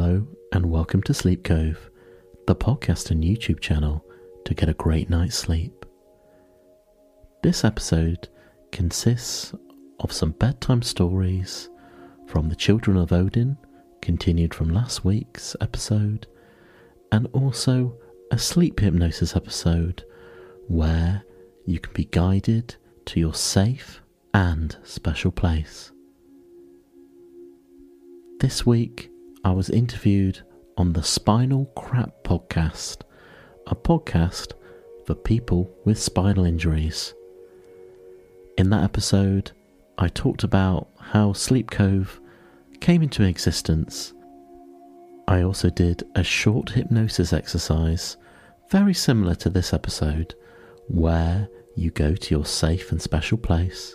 Hello, 0.00 0.24
and 0.52 0.70
welcome 0.70 1.02
to 1.02 1.12
Sleep 1.12 1.42
Cove, 1.42 1.90
the 2.46 2.54
podcast 2.54 3.10
and 3.10 3.24
YouTube 3.24 3.58
channel 3.58 4.04
to 4.44 4.54
get 4.54 4.68
a 4.68 4.74
great 4.74 5.10
night's 5.10 5.34
sleep. 5.34 5.84
This 7.42 7.64
episode 7.64 8.28
consists 8.70 9.52
of 9.98 10.12
some 10.12 10.30
bedtime 10.30 10.82
stories 10.82 11.68
from 12.28 12.48
the 12.48 12.54
Children 12.54 12.96
of 12.96 13.12
Odin, 13.12 13.58
continued 14.00 14.54
from 14.54 14.68
last 14.68 15.04
week's 15.04 15.56
episode, 15.60 16.28
and 17.10 17.26
also 17.32 17.92
a 18.30 18.38
sleep 18.38 18.78
hypnosis 18.78 19.34
episode 19.34 20.04
where 20.68 21.24
you 21.66 21.80
can 21.80 21.92
be 21.92 22.04
guided 22.04 22.76
to 23.06 23.18
your 23.18 23.34
safe 23.34 24.00
and 24.32 24.76
special 24.84 25.32
place. 25.32 25.90
This 28.38 28.64
week, 28.64 29.10
I 29.44 29.52
was 29.52 29.70
interviewed 29.70 30.40
on 30.76 30.92
the 30.92 31.02
Spinal 31.02 31.66
Crap 31.76 32.24
podcast, 32.24 33.02
a 33.68 33.74
podcast 33.76 34.52
for 35.06 35.14
people 35.14 35.70
with 35.84 35.98
spinal 35.98 36.44
injuries. 36.44 37.14
In 38.56 38.70
that 38.70 38.82
episode, 38.82 39.52
I 39.96 40.08
talked 40.08 40.42
about 40.42 40.88
how 40.98 41.32
Sleep 41.32 41.70
Cove 41.70 42.20
came 42.80 43.00
into 43.00 43.22
existence. 43.22 44.12
I 45.28 45.42
also 45.42 45.70
did 45.70 46.02
a 46.16 46.24
short 46.24 46.70
hypnosis 46.70 47.32
exercise, 47.32 48.16
very 48.70 48.94
similar 48.94 49.36
to 49.36 49.50
this 49.50 49.72
episode, 49.72 50.34
where 50.88 51.48
you 51.76 51.92
go 51.92 52.14
to 52.16 52.34
your 52.34 52.44
safe 52.44 52.90
and 52.90 53.00
special 53.00 53.38
place. 53.38 53.94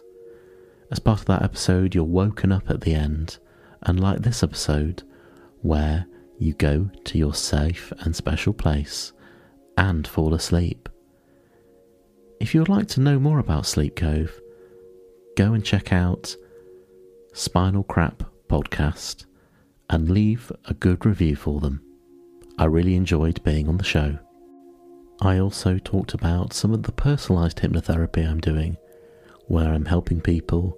As 0.90 1.00
part 1.00 1.20
of 1.20 1.26
that 1.26 1.42
episode, 1.42 1.94
you're 1.94 2.06
woken 2.06 2.54
up 2.54 2.70
at 2.70 2.82
the 2.82 2.96
end, 2.96 3.40
and 3.82 4.00
like 4.00 4.22
this 4.22 4.42
episode, 4.42 5.04
where 5.64 6.06
you 6.38 6.54
go 6.54 6.90
to 7.06 7.18
your 7.18 7.34
safe 7.34 7.92
and 8.00 8.16
special 8.16 8.54
place 8.54 9.14
and 9.78 10.08
fall 10.08 10.34
asleep. 10.34 10.90
If 12.40 12.54
you 12.54 12.62
would 12.62 12.70
like 12.70 12.90
to 12.90 13.00
know 13.02 13.18
more 13.18 13.40
about 13.40 13.66
Sleep 13.66 13.96
Cove, 13.96 14.40
go 15.36 15.54
and 15.54 15.64
check 15.64 15.92
out 15.92 16.36
Spinal 17.32 17.84
Crap 17.84 18.24
Podcast 18.48 19.26
and 19.90 20.10
leave 20.10 20.52
a 20.66 20.74
good 20.74 21.06
review 21.06 21.36
for 21.36 21.62
them. 21.62 21.82
I 22.58 22.66
really 22.66 22.96
enjoyed 22.96 23.44
being 23.44 23.68
on 23.68 23.78
the 23.78 23.84
show. 23.84 24.20
I 25.22 25.40
also 25.40 25.78
talked 25.78 26.14
about 26.14 26.54
some 26.54 26.74
of 26.74 26.84
the 26.84 26.92
personalised 26.92 27.62
hypnotherapy 27.62 28.30
I'm 28.30 28.42
doing, 28.42 28.78
where 29.48 29.74
I'm 29.74 29.86
helping 29.86 30.20
people 30.20 30.78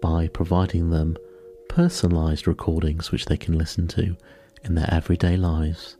by 0.00 0.28
providing 0.28 0.90
them 0.90 1.16
personalised 1.74 2.46
recordings 2.46 3.10
which 3.10 3.24
they 3.26 3.36
can 3.36 3.58
listen 3.58 3.88
to 3.88 4.16
in 4.62 4.76
their 4.76 4.88
everyday 4.92 5.36
lives. 5.36 5.96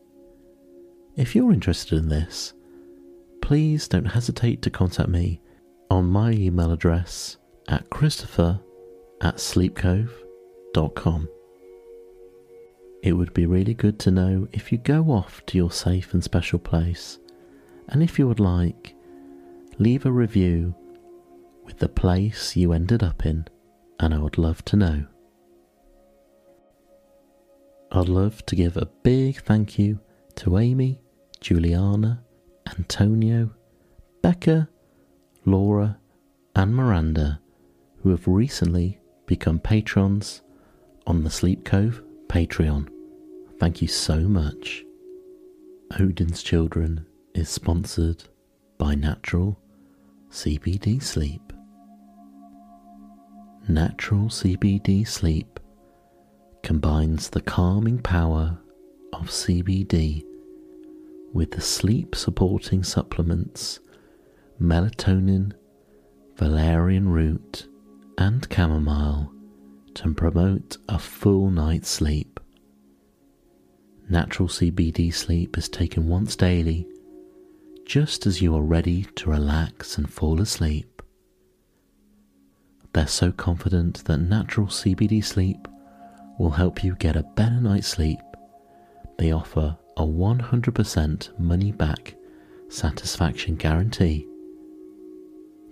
If 1.16 1.34
you're 1.34 1.52
interested 1.52 1.98
in 1.98 2.08
this, 2.08 2.54
please 3.42 3.88
don't 3.88 4.04
hesitate 4.04 4.62
to 4.62 4.70
contact 4.70 5.08
me 5.08 5.40
on 5.90 6.04
my 6.04 6.30
email 6.30 6.70
address 6.70 7.38
at 7.66 7.90
christopher 7.90 8.60
at 9.20 9.36
sleepcove.com. 9.36 11.28
It 13.02 13.12
would 13.12 13.34
be 13.34 13.46
really 13.46 13.74
good 13.74 13.98
to 14.00 14.12
know 14.12 14.46
if 14.52 14.70
you 14.70 14.78
go 14.78 15.10
off 15.10 15.44
to 15.46 15.58
your 15.58 15.72
safe 15.72 16.14
and 16.14 16.22
special 16.22 16.60
place, 16.60 17.18
and 17.88 18.00
if 18.00 18.16
you 18.16 18.28
would 18.28 18.40
like, 18.40 18.94
leave 19.80 20.06
a 20.06 20.12
review 20.12 20.72
with 21.64 21.78
the 21.78 21.88
place 21.88 22.54
you 22.54 22.72
ended 22.72 23.02
up 23.02 23.26
in, 23.26 23.48
and 23.98 24.14
I 24.14 24.18
would 24.18 24.38
love 24.38 24.64
to 24.66 24.76
know. 24.76 25.06
I'd 27.96 28.08
love 28.08 28.44
to 28.46 28.56
give 28.56 28.76
a 28.76 28.86
big 29.04 29.40
thank 29.42 29.78
you 29.78 30.00
to 30.34 30.58
Amy, 30.58 31.00
Juliana, 31.40 32.24
Antonio, 32.76 33.52
Becca, 34.20 34.68
Laura, 35.44 35.96
and 36.56 36.74
Miranda, 36.74 37.40
who 38.02 38.10
have 38.10 38.26
recently 38.26 38.98
become 39.26 39.60
patrons 39.60 40.42
on 41.06 41.22
the 41.22 41.30
Sleep 41.30 41.64
Cove 41.64 42.02
Patreon. 42.26 42.88
Thank 43.60 43.80
you 43.80 43.86
so 43.86 44.22
much. 44.22 44.84
Odin's 46.00 46.42
Children 46.42 47.06
is 47.36 47.48
sponsored 47.48 48.24
by 48.76 48.96
Natural 48.96 49.56
CBD 50.32 51.00
Sleep. 51.00 51.52
Natural 53.68 54.26
CBD 54.26 55.06
Sleep 55.06 55.53
combines 56.64 57.28
the 57.28 57.42
calming 57.42 57.98
power 57.98 58.58
of 59.12 59.26
CBD 59.26 60.24
with 61.34 61.50
the 61.50 61.60
sleep 61.60 62.14
supporting 62.14 62.82
supplements 62.82 63.80
melatonin, 64.58 65.52
valerian 66.36 67.06
root, 67.06 67.66
and 68.16 68.48
chamomile 68.50 69.30
to 69.92 70.14
promote 70.14 70.78
a 70.88 70.98
full 70.98 71.50
night's 71.50 71.90
sleep. 71.90 72.40
Natural 74.08 74.48
CBD 74.48 75.12
sleep 75.12 75.58
is 75.58 75.68
taken 75.68 76.08
once 76.08 76.34
daily, 76.34 76.88
just 77.84 78.24
as 78.24 78.40
you 78.40 78.56
are 78.56 78.62
ready 78.62 79.06
to 79.16 79.28
relax 79.28 79.98
and 79.98 80.10
fall 80.10 80.40
asleep. 80.40 81.02
They're 82.94 83.06
so 83.06 83.32
confident 83.32 84.04
that 84.06 84.18
natural 84.18 84.68
CBD 84.68 85.22
sleep 85.22 85.68
will 86.38 86.50
help 86.50 86.84
you 86.84 86.94
get 86.96 87.16
a 87.16 87.22
better 87.22 87.58
night's 87.60 87.88
sleep. 87.88 88.18
They 89.18 89.32
offer 89.32 89.76
a 89.96 90.02
100% 90.02 91.38
money 91.38 91.72
back 91.72 92.16
satisfaction 92.68 93.56
guarantee. 93.56 94.26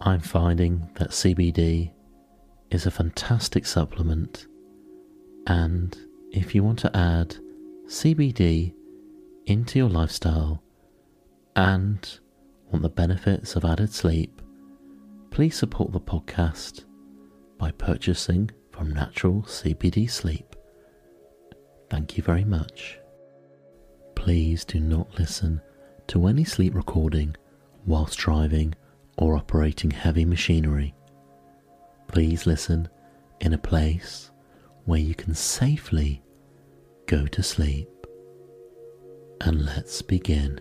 I'm 0.03 0.21
finding 0.21 0.89
that 0.95 1.11
CBD 1.11 1.93
is 2.71 2.87
a 2.87 2.91
fantastic 2.91 3.65
supplement, 3.65 4.47
and 5.47 5.97
if 6.31 6.55
you 6.55 6.63
want 6.63 6.79
to 6.81 6.97
add 6.97 7.37
CBD 7.87 8.75
into 9.47 9.79
your 9.79 9.89
lifestyle 9.89 10.63
and 11.55 12.19
want 12.71 12.83
the 12.83 12.89
benefits 12.89 13.57
of 13.57 13.65
added 13.65 13.93
sleep, 13.93 14.43
please 15.31 15.57
support 15.57 15.93
the 15.93 16.01
podcast 16.01 16.85
by 17.59 17.71
purchasing 17.71 18.51
from 18.73 18.93
Natural 18.93 19.43
CBD 19.43 20.11
Sleep. 20.11 20.55
Thank 21.89 22.19
you 22.19 22.23
very 22.23 22.45
much 22.45 22.99
please 24.27 24.65
do 24.65 24.81
not 24.81 25.21
listen 25.21 25.61
to 26.09 26.27
any 26.27 26.43
sleep 26.43 26.75
recording 26.75 27.33
whilst 27.85 28.19
driving 28.19 28.75
or 29.19 29.37
operating 29.37 29.89
heavy 29.89 30.25
machinery. 30.25 30.93
Please 32.09 32.45
listen 32.45 32.89
in 33.41 33.53
a 33.53 33.59
place 33.59 34.33
where 34.85 34.99
you 34.99 35.15
can 35.15 35.33
safely 35.33 36.21
go 37.07 37.25
to 37.29 37.41
sleep. 37.41 37.89
And 39.43 39.65
let's 39.65 40.03
begin. 40.03 40.61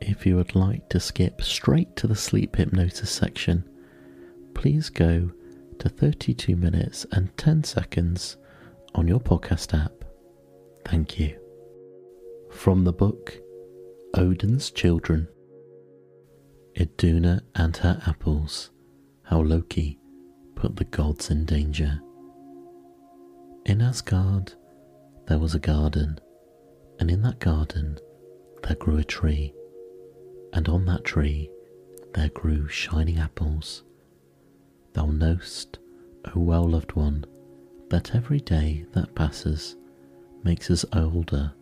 If 0.00 0.24
you 0.24 0.36
would 0.36 0.54
like 0.54 0.88
to 0.88 0.98
skip 0.98 1.42
straight 1.42 1.94
to 1.96 2.06
the 2.06 2.16
sleep 2.16 2.56
hypnosis 2.56 3.10
section, 3.10 3.68
please 4.54 4.88
go 4.88 5.30
to 5.78 5.90
32 5.90 6.56
minutes 6.56 7.04
and 7.12 7.36
10 7.36 7.64
seconds 7.64 8.38
on 8.94 9.06
your 9.06 9.20
podcast 9.20 9.78
app 9.78 10.01
Thank 10.84 11.18
you. 11.18 11.38
From 12.50 12.84
the 12.84 12.92
book 12.92 13.38
Odin's 14.14 14.70
Children 14.70 15.28
Iduna 16.76 17.42
and 17.54 17.76
Her 17.78 18.00
Apples 18.06 18.70
How 19.22 19.40
Loki 19.40 19.98
Put 20.54 20.76
the 20.76 20.84
Gods 20.84 21.30
in 21.30 21.44
Danger. 21.44 22.00
In 23.64 23.80
Asgard 23.80 24.54
there 25.26 25.38
was 25.38 25.54
a 25.54 25.58
garden, 25.58 26.18
and 26.98 27.10
in 27.10 27.22
that 27.22 27.38
garden 27.38 27.98
there 28.62 28.76
grew 28.76 28.98
a 28.98 29.04
tree, 29.04 29.54
and 30.52 30.68
on 30.68 30.84
that 30.86 31.04
tree 31.04 31.50
there 32.14 32.28
grew 32.30 32.68
shining 32.68 33.18
apples. 33.18 33.84
Thou 34.92 35.06
knowst, 35.06 35.78
O 36.34 36.40
well 36.40 36.68
loved 36.68 36.92
one, 36.92 37.24
that 37.88 38.14
every 38.14 38.40
day 38.40 38.84
that 38.92 39.14
passes 39.14 39.76
makes 40.44 40.70
us 40.70 40.84
older 40.92 41.52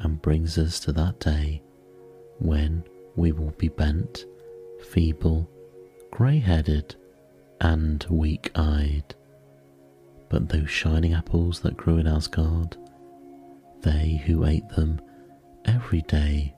and 0.00 0.22
brings 0.22 0.58
us 0.58 0.78
to 0.80 0.92
that 0.92 1.18
day 1.20 1.62
when 2.38 2.84
we 3.16 3.32
will 3.32 3.52
be 3.58 3.68
bent, 3.68 4.26
feeble, 4.90 5.50
grey 6.10 6.38
headed, 6.38 6.94
and 7.60 8.06
weak 8.08 8.50
eyed. 8.54 9.14
But 10.28 10.48
those 10.48 10.70
shining 10.70 11.14
apples 11.14 11.60
that 11.60 11.76
grew 11.76 11.96
in 11.98 12.06
Asgard, 12.06 12.76
they 13.80 14.22
who 14.26 14.44
ate 14.44 14.68
them 14.70 15.00
every 15.64 16.02
day 16.02 16.54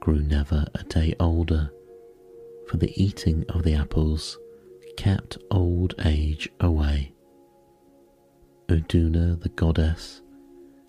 grew 0.00 0.20
never 0.20 0.66
a 0.74 0.84
day 0.84 1.14
older, 1.20 1.70
for 2.68 2.76
the 2.76 2.92
eating 3.02 3.44
of 3.48 3.62
the 3.62 3.74
apples 3.74 4.38
kept 4.96 5.38
old 5.50 5.94
age 6.04 6.48
away. 6.60 7.12
Iduna, 8.68 9.36
the 9.40 9.50
goddess, 9.50 10.22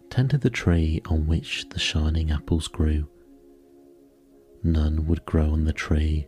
tended 0.09 0.41
the 0.41 0.49
tree 0.49 1.01
on 1.09 1.27
which 1.27 1.67
the 1.69 1.79
shining 1.79 2.31
apples 2.31 2.67
grew. 2.67 3.07
None 4.63 5.05
would 5.07 5.25
grow 5.25 5.51
on 5.51 5.65
the 5.65 5.73
tree 5.73 6.27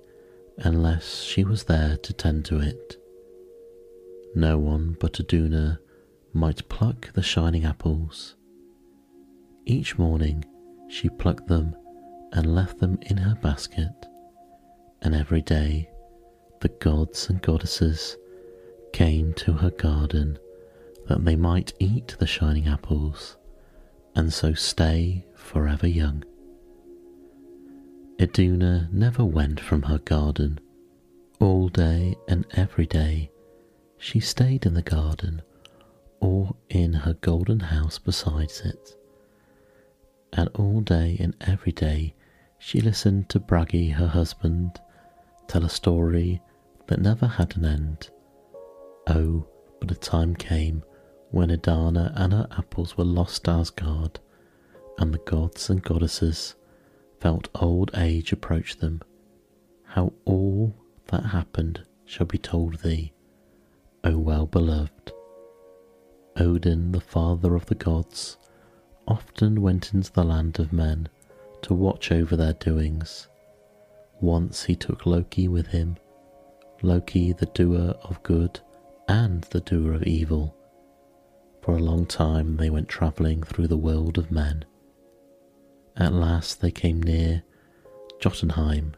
unless 0.58 1.22
she 1.24 1.44
was 1.44 1.64
there 1.64 1.98
to 1.98 2.14
tend 2.14 2.46
to 2.46 2.60
it. 2.60 2.98
No 4.36 4.58
one 4.58 4.96
but 5.00 5.20
Iduna 5.20 5.80
might 6.34 6.68
pluck 6.70 7.12
the 7.14 7.24
shining 7.24 7.66
apples. 7.66 8.36
Each 9.66 9.98
morning 9.98 10.46
she 10.88 11.10
plucked 11.10 11.48
them 11.48 11.76
and 12.34 12.54
left 12.54 12.80
them 12.80 13.00
in 13.04 13.18
her 13.18 13.36
basket, 13.36 14.06
and 15.02 15.16
every 15.16 15.42
day 15.42 15.90
the 16.62 16.70
gods 16.70 17.30
and 17.30 17.42
goddesses 17.42 18.18
came 18.94 19.34
to 19.34 19.54
her 19.54 19.72
garden 19.72 20.38
that 21.08 21.24
they 21.26 21.36
might 21.36 21.74
eat 21.80 22.16
the 22.20 22.28
shining 22.28 22.68
apples 22.68 23.38
and 24.20 24.34
so 24.34 24.54
stay 24.54 25.24
forever 25.34 25.88
young. 25.88 26.22
Iduna 28.20 28.90
never 28.92 29.24
went 29.24 29.62
from 29.62 29.84
her 29.84 30.00
garden. 30.00 30.60
All 31.40 31.70
day 31.70 32.18
and 32.28 32.46
every 32.52 32.86
day 32.86 33.32
she 33.98 34.20
stayed 34.20 34.66
in 34.66 34.74
the 34.74 34.82
garden 34.82 35.42
or 36.20 36.54
in 36.68 36.92
her 36.92 37.14
golden 37.14 37.62
house 37.62 37.98
besides 37.98 38.60
it. 38.60 38.98
And 40.34 40.50
all 40.50 40.82
day 40.82 41.16
and 41.18 41.34
every 41.40 41.72
day 41.72 42.14
she 42.58 42.82
listened 42.82 43.30
to 43.30 43.40
Bragi, 43.40 43.92
her 43.92 44.08
husband, 44.08 44.82
tell 45.48 45.64
a 45.64 45.70
story 45.70 46.42
that 46.88 47.00
never 47.00 47.26
had 47.26 47.56
an 47.56 47.64
end. 47.64 48.10
Oh, 49.08 49.48
but 49.80 49.92
a 49.92 49.96
time 49.96 50.36
came 50.36 50.84
when 51.32 51.52
Iduna 51.52 52.12
and 52.16 52.34
her 52.34 52.48
apples 52.52 52.98
were 52.98 53.04
lost 53.04 53.46
to 53.46 53.52
Asgard, 53.52 54.20
and 54.98 55.14
the 55.14 55.20
gods 55.20 55.70
and 55.70 55.82
goddesses 55.82 56.56
felt 57.20 57.50
old 57.56 57.92
age 57.96 58.32
approach 58.32 58.78
them. 58.78 59.02
How 59.84 60.14
all 60.26 60.76
that 61.08 61.26
happened 61.26 61.84
shall 62.06 62.26
be 62.26 62.38
told 62.38 62.80
thee, 62.80 63.14
O 64.04 64.18
well 64.18 64.46
beloved. 64.46 65.12
Odin, 66.38 66.92
the 66.94 67.02
father 67.02 67.56
of 67.56 67.66
the 67.68 67.76
gods, 67.76 68.38
often 69.08 69.62
went 69.62 69.94
into 69.94 70.12
the 70.12 70.24
land 70.24 70.60
of 70.60 70.72
men 70.72 71.10
to 71.62 71.74
watch 71.74 72.12
over 72.12 72.36
their 72.36 72.54
doings. 72.54 73.28
Once 74.22 74.64
he 74.64 74.76
took 74.76 75.06
Loki 75.06 75.48
with 75.48 75.68
him, 75.68 75.98
Loki 76.82 77.34
the 77.34 77.46
doer 77.48 77.96
of 78.04 78.24
good 78.24 78.60
and 79.08 79.44
the 79.46 79.60
doer 79.60 79.94
of 79.94 80.04
evil 80.04 80.56
for 81.70 81.76
a 81.76 81.84
long 81.84 82.04
time 82.04 82.58
they 82.58 82.72
went 82.72 82.90
travelling 82.90 83.44
through 83.44 83.68
the 83.68 83.78
world 83.78 84.18
of 84.18 84.32
men. 84.32 84.66
At 85.96 86.14
last 86.14 86.62
they 86.62 86.72
came 86.72 87.00
near 87.00 87.44
Jotunheim, 88.20 88.96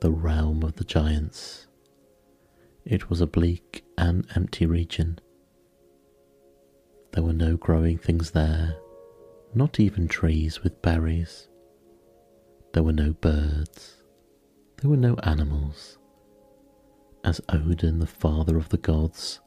the 0.00 0.10
realm 0.10 0.64
of 0.64 0.74
the 0.74 0.84
giants. 0.84 1.68
It 2.84 3.08
was 3.08 3.20
a 3.20 3.26
bleak 3.28 3.84
and 3.96 4.26
empty 4.34 4.66
region. 4.66 5.20
There 7.12 7.22
were 7.22 7.32
no 7.32 7.56
growing 7.56 7.98
things 7.98 8.32
there, 8.32 8.74
not 9.54 9.78
even 9.78 10.08
trees 10.08 10.60
with 10.64 10.82
berries. 10.82 11.46
There 12.72 12.82
were 12.82 12.92
no 12.92 13.12
birds. 13.12 14.02
There 14.78 14.90
were 14.90 14.96
no 14.96 15.14
animals. 15.22 15.98
As 17.22 17.40
Odin, 17.48 18.00
the 18.00 18.08
father 18.08 18.56
of 18.56 18.70
the 18.70 18.76
gods, 18.76 19.38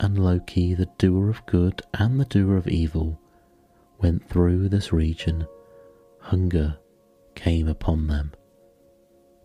and 0.00 0.18
Loki, 0.18 0.74
the 0.74 0.88
doer 0.98 1.30
of 1.30 1.44
good 1.46 1.82
and 1.94 2.20
the 2.20 2.24
doer 2.24 2.56
of 2.56 2.68
evil, 2.68 3.20
went 4.00 4.28
through 4.28 4.68
this 4.68 4.92
region, 4.92 5.46
hunger 6.20 6.76
came 7.34 7.68
upon 7.68 8.06
them. 8.06 8.32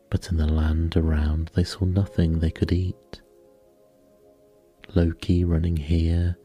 But 0.09 0.31
in 0.31 0.37
the 0.37 0.47
land 0.47 0.97
around 0.97 1.51
they 1.53 1.63
saw 1.63 1.85
nothing 1.85 2.39
they 2.39 2.51
could 2.51 2.71
eat. 2.71 3.21
Loki, 4.95 5.43
running 5.43 5.77
here 5.77 6.37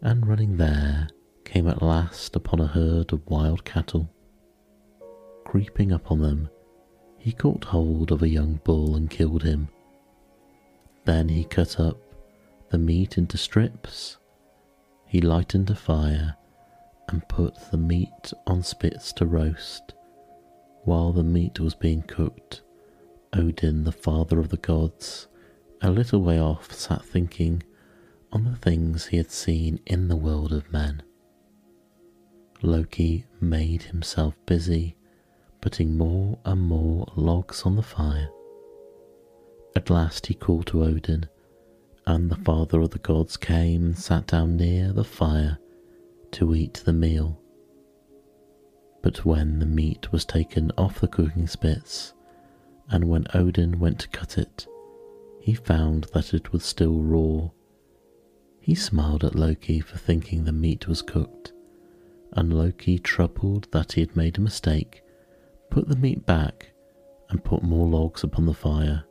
and 0.00 0.26
running 0.26 0.56
there, 0.56 1.08
came 1.44 1.68
at 1.68 1.82
last 1.82 2.36
upon 2.36 2.60
a 2.60 2.66
herd 2.66 3.12
of 3.12 3.26
wild 3.26 3.64
cattle. 3.64 4.08
Creeping 5.44 5.92
up 5.92 6.10
on 6.10 6.20
them, 6.20 6.48
he 7.18 7.32
caught 7.32 7.64
hold 7.64 8.12
of 8.12 8.22
a 8.22 8.28
young 8.28 8.60
bull 8.64 8.96
and 8.96 9.10
killed 9.10 9.42
him. 9.42 9.68
Then 11.04 11.28
he 11.28 11.44
cut 11.44 11.78
up 11.78 11.98
the 12.70 12.78
meat 12.78 13.18
into 13.18 13.36
strips. 13.36 14.16
He 15.04 15.20
lightened 15.20 15.68
a 15.70 15.74
fire 15.74 16.36
and 17.08 17.28
put 17.28 17.56
the 17.70 17.76
meat 17.76 18.32
on 18.46 18.62
spits 18.62 19.12
to 19.14 19.26
roast. 19.26 19.94
While 20.84 21.12
the 21.12 21.24
meat 21.24 21.58
was 21.58 21.74
being 21.74 22.02
cooked, 22.02 22.62
Odin, 23.32 23.84
the 23.84 23.92
father 23.92 24.38
of 24.38 24.48
the 24.48 24.56
gods, 24.56 25.26
a 25.82 25.90
little 25.90 26.22
way 26.22 26.40
off, 26.40 26.72
sat 26.72 27.04
thinking 27.04 27.62
on 28.32 28.44
the 28.44 28.56
things 28.56 29.06
he 29.06 29.16
had 29.16 29.32
seen 29.32 29.80
in 29.86 30.06
the 30.06 30.16
world 30.16 30.52
of 30.52 30.72
men. 30.72 31.02
Loki 32.62 33.26
made 33.40 33.82
himself 33.82 34.34
busy, 34.46 34.96
putting 35.60 35.98
more 35.98 36.38
and 36.44 36.60
more 36.60 37.10
logs 37.16 37.62
on 37.62 37.74
the 37.74 37.82
fire. 37.82 38.28
At 39.74 39.90
last 39.90 40.26
he 40.26 40.34
called 40.34 40.66
to 40.68 40.84
Odin 40.84 41.28
and 42.06 42.30
the 42.30 42.36
father 42.36 42.80
of 42.80 42.90
the 42.90 42.98
gods 42.98 43.36
came 43.36 43.84
and 43.84 43.98
sat 43.98 44.26
down 44.26 44.56
near 44.56 44.92
the 44.92 45.04
fire 45.04 45.58
to 46.32 46.54
eat 46.54 46.82
the 46.84 46.92
meal. 46.92 47.40
But 49.02 49.24
when 49.24 49.58
the 49.58 49.66
meat 49.66 50.12
was 50.12 50.24
taken 50.24 50.70
off 50.76 51.00
the 51.00 51.08
cooking 51.08 51.46
spits, 51.46 52.14
and 52.90 53.08
when 53.08 53.26
Odin 53.34 53.78
went 53.78 54.00
to 54.00 54.08
cut 54.08 54.36
it, 54.38 54.66
he 55.40 55.54
found 55.54 56.04
that 56.12 56.34
it 56.34 56.52
was 56.52 56.64
still 56.64 57.00
raw. 57.00 57.48
He 58.60 58.74
smiled 58.74 59.24
at 59.24 59.34
Loki 59.34 59.80
for 59.80 59.96
thinking 59.96 60.44
the 60.44 60.52
meat 60.52 60.86
was 60.86 61.02
cooked, 61.02 61.52
and 62.32 62.52
Loki, 62.52 62.98
troubled 62.98 63.68
that 63.72 63.92
he 63.92 64.00
had 64.02 64.14
made 64.14 64.38
a 64.38 64.42
mistake, 64.42 65.02
put 65.70 65.88
the 65.88 65.96
meat 65.96 66.26
back 66.26 66.72
and 67.30 67.42
put 67.42 67.62
more 67.62 67.88
logs 67.88 68.22
upon 68.22 68.46
the 68.46 68.54
fire. 68.54 69.04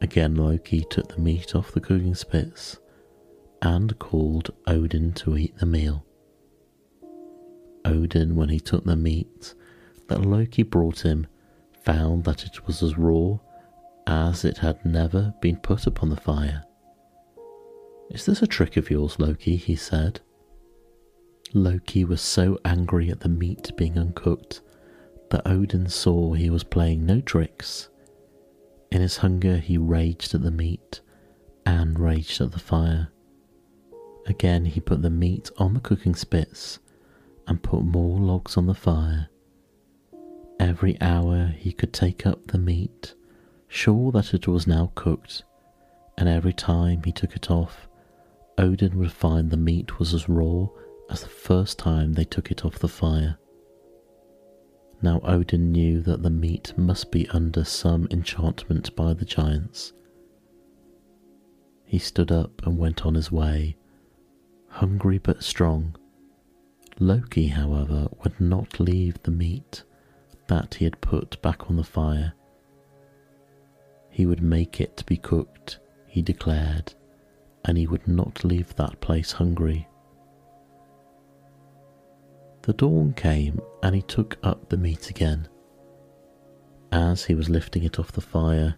Again, 0.00 0.34
Loki 0.34 0.84
took 0.88 1.14
the 1.14 1.20
meat 1.20 1.54
off 1.54 1.72
the 1.72 1.80
cooking 1.80 2.14
spits 2.14 2.78
and 3.62 3.98
called 3.98 4.50
Odin 4.66 5.12
to 5.12 5.36
eat 5.36 5.56
the 5.58 5.66
meal. 5.66 6.04
Odin, 7.84 8.34
when 8.34 8.48
he 8.48 8.60
took 8.60 8.84
the 8.84 8.96
meat 8.96 9.54
that 10.08 10.24
Loki 10.24 10.62
brought 10.62 11.04
him, 11.04 11.26
found 11.84 12.24
that 12.24 12.44
it 12.44 12.66
was 12.66 12.82
as 12.82 12.96
raw 12.96 13.38
as 14.06 14.44
it 14.44 14.58
had 14.58 14.84
never 14.84 15.34
been 15.40 15.56
put 15.56 15.86
upon 15.86 16.08
the 16.08 16.16
fire. 16.16 16.64
Is 18.10 18.26
this 18.26 18.42
a 18.42 18.46
trick 18.46 18.76
of 18.76 18.90
yours, 18.90 19.18
Loki? 19.18 19.56
he 19.56 19.76
said. 19.76 20.20
Loki 21.52 22.04
was 22.04 22.20
so 22.20 22.58
angry 22.64 23.10
at 23.10 23.20
the 23.20 23.28
meat 23.28 23.70
being 23.76 23.98
uncooked 23.98 24.62
that 25.30 25.46
Odin 25.46 25.88
saw 25.88 26.32
he 26.32 26.50
was 26.50 26.64
playing 26.64 27.04
no 27.06 27.20
tricks 27.20 27.88
in 28.90 29.00
his 29.00 29.18
hunger, 29.18 29.58
he 29.58 29.78
raged 29.78 30.34
at 30.34 30.42
the 30.42 30.50
meat 30.50 31.00
and 31.64 31.98
raged 31.98 32.40
at 32.40 32.52
the 32.52 32.58
fire. 32.58 33.08
Again, 34.26 34.64
he 34.64 34.80
put 34.80 35.02
the 35.02 35.10
meat 35.10 35.50
on 35.58 35.74
the 35.74 35.80
cooking 35.80 36.14
spits 36.14 36.78
and 37.46 37.62
put 37.62 37.82
more 37.82 38.18
logs 38.18 38.56
on 38.56 38.66
the 38.66 38.74
fire. 38.74 39.28
Every 40.58 41.00
hour 41.00 41.46
he 41.46 41.72
could 41.72 41.92
take 41.92 42.26
up 42.26 42.48
the 42.48 42.58
meat, 42.58 43.14
sure 43.68 44.12
that 44.12 44.34
it 44.34 44.46
was 44.46 44.66
now 44.66 44.92
cooked, 44.94 45.44
and 46.18 46.28
every 46.28 46.52
time 46.52 47.02
he 47.04 47.12
took 47.12 47.34
it 47.34 47.50
off, 47.50 47.88
Odin 48.58 48.98
would 48.98 49.12
find 49.12 49.50
the 49.50 49.56
meat 49.56 49.98
was 49.98 50.12
as 50.12 50.28
raw 50.28 50.66
as 51.08 51.22
the 51.22 51.28
first 51.28 51.78
time 51.78 52.12
they 52.12 52.24
took 52.24 52.50
it 52.50 52.64
off 52.64 52.78
the 52.78 52.88
fire. 52.88 53.38
Now 55.02 55.20
Odin 55.24 55.72
knew 55.72 56.02
that 56.02 56.22
the 56.22 56.30
meat 56.30 56.74
must 56.76 57.10
be 57.10 57.28
under 57.30 57.64
some 57.64 58.06
enchantment 58.10 58.94
by 58.94 59.14
the 59.14 59.24
giants. 59.24 59.92
He 61.84 61.98
stood 61.98 62.30
up 62.30 62.66
and 62.66 62.78
went 62.78 63.06
on 63.06 63.14
his 63.14 63.32
way, 63.32 63.76
hungry 64.68 65.18
but 65.18 65.42
strong. 65.42 65.96
Loki, 66.98 67.46
however, 67.46 68.08
would 68.22 68.38
not 68.40 68.78
leave 68.78 69.22
the 69.22 69.30
meat 69.30 69.84
that 70.48 70.74
he 70.74 70.84
had 70.84 71.00
put 71.00 71.40
back 71.40 71.70
on 71.70 71.76
the 71.76 71.84
fire. 71.84 72.34
He 74.10 74.26
would 74.26 74.42
make 74.42 74.80
it 74.80 74.96
to 74.98 75.04
be 75.04 75.16
cooked, 75.16 75.78
he 76.06 76.20
declared, 76.20 76.92
and 77.64 77.78
he 77.78 77.86
would 77.86 78.06
not 78.06 78.44
leave 78.44 78.74
that 78.76 79.00
place 79.00 79.32
hungry. 79.32 79.88
The 82.70 82.76
dawn 82.76 83.14
came 83.14 83.60
and 83.82 83.96
he 83.96 84.02
took 84.02 84.38
up 84.44 84.68
the 84.68 84.76
meat 84.76 85.10
again. 85.10 85.48
As 86.92 87.24
he 87.24 87.34
was 87.34 87.50
lifting 87.50 87.82
it 87.82 87.98
off 87.98 88.12
the 88.12 88.20
fire, 88.20 88.76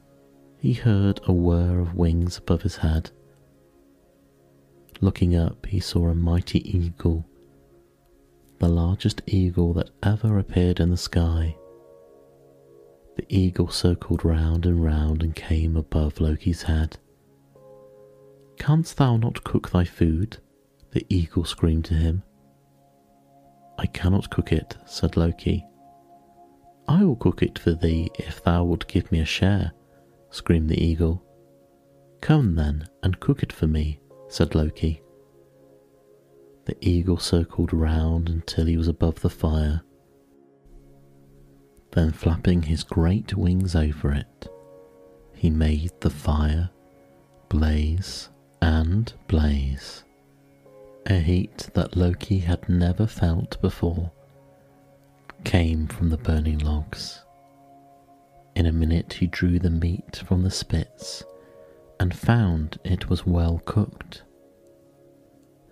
he 0.56 0.72
heard 0.72 1.20
a 1.24 1.32
whir 1.34 1.78
of 1.78 1.94
wings 1.94 2.38
above 2.38 2.62
his 2.62 2.76
head. 2.76 3.10
Looking 5.02 5.36
up, 5.36 5.66
he 5.66 5.78
saw 5.78 6.08
a 6.08 6.14
mighty 6.14 6.66
eagle, 6.66 7.26
the 8.60 8.70
largest 8.70 9.20
eagle 9.26 9.74
that 9.74 9.90
ever 10.02 10.38
appeared 10.38 10.80
in 10.80 10.88
the 10.88 10.96
sky. 10.96 11.54
The 13.16 13.26
eagle 13.28 13.68
circled 13.68 14.24
round 14.24 14.64
and 14.64 14.82
round 14.82 15.22
and 15.22 15.36
came 15.36 15.76
above 15.76 16.18
Loki's 16.18 16.62
head. 16.62 16.96
Canst 18.56 18.96
thou 18.96 19.18
not 19.18 19.44
cook 19.44 19.68
thy 19.68 19.84
food? 19.84 20.38
The 20.92 21.04
eagle 21.10 21.44
screamed 21.44 21.84
to 21.84 21.94
him. 21.94 22.22
I 23.78 23.86
cannot 23.86 24.30
cook 24.30 24.52
it, 24.52 24.76
said 24.86 25.16
Loki. 25.16 25.66
I 26.88 27.04
will 27.04 27.16
cook 27.16 27.42
it 27.42 27.58
for 27.58 27.72
thee 27.72 28.10
if 28.18 28.42
thou 28.42 28.64
wilt 28.64 28.86
give 28.88 29.10
me 29.10 29.20
a 29.20 29.24
share, 29.24 29.72
screamed 30.30 30.68
the 30.68 30.82
eagle. 30.82 31.22
Come 32.20 32.54
then 32.54 32.88
and 33.02 33.20
cook 33.20 33.42
it 33.42 33.52
for 33.52 33.66
me, 33.66 34.00
said 34.28 34.54
Loki. 34.54 35.02
The 36.64 36.76
eagle 36.80 37.18
circled 37.18 37.72
round 37.72 38.28
until 38.28 38.66
he 38.66 38.76
was 38.76 38.88
above 38.88 39.20
the 39.20 39.30
fire. 39.30 39.82
Then, 41.90 42.12
flapping 42.12 42.62
his 42.62 42.84
great 42.84 43.36
wings 43.36 43.74
over 43.74 44.12
it, 44.12 44.48
he 45.34 45.50
made 45.50 45.90
the 46.00 46.10
fire 46.10 46.70
blaze 47.48 48.30
and 48.62 49.12
blaze. 49.26 50.04
A 51.06 51.18
heat 51.18 51.68
that 51.74 51.96
Loki 51.96 52.38
had 52.38 52.68
never 52.68 53.06
felt 53.06 53.60
before 53.60 54.12
came 55.44 55.88
from 55.88 56.10
the 56.10 56.16
burning 56.16 56.58
logs. 56.58 57.24
In 58.54 58.66
a 58.66 58.72
minute 58.72 59.14
he 59.14 59.26
drew 59.26 59.58
the 59.58 59.70
meat 59.70 60.22
from 60.24 60.42
the 60.42 60.50
spits 60.50 61.24
and 61.98 62.14
found 62.14 62.78
it 62.84 63.08
was 63.10 63.26
well 63.26 63.60
cooked. 63.64 64.22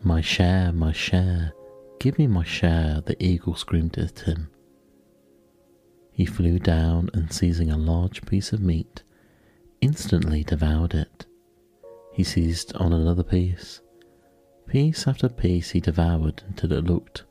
My 0.02 0.20
share, 0.20 0.72
my 0.72 0.92
share, 0.92 1.52
give 2.00 2.18
me 2.18 2.26
my 2.26 2.44
share, 2.44 3.00
the 3.00 3.22
eagle 3.22 3.54
screamed 3.54 3.98
at 3.98 4.20
him. 4.20 4.48
He 6.10 6.26
flew 6.26 6.58
down 6.58 7.08
and 7.14 7.32
seizing 7.32 7.70
a 7.70 7.78
large 7.78 8.26
piece 8.26 8.52
of 8.52 8.60
meat, 8.60 9.04
instantly 9.80 10.42
devoured 10.42 10.94
it. 10.94 11.26
He 12.12 12.24
seized 12.24 12.74
on 12.76 12.92
another 12.92 13.22
piece. 13.22 13.80
Piece 14.70 15.08
after 15.08 15.28
piece 15.28 15.70
he 15.70 15.80
devoured 15.80 16.44
until 16.46 16.70
it 16.70 16.84
looked 16.84 17.24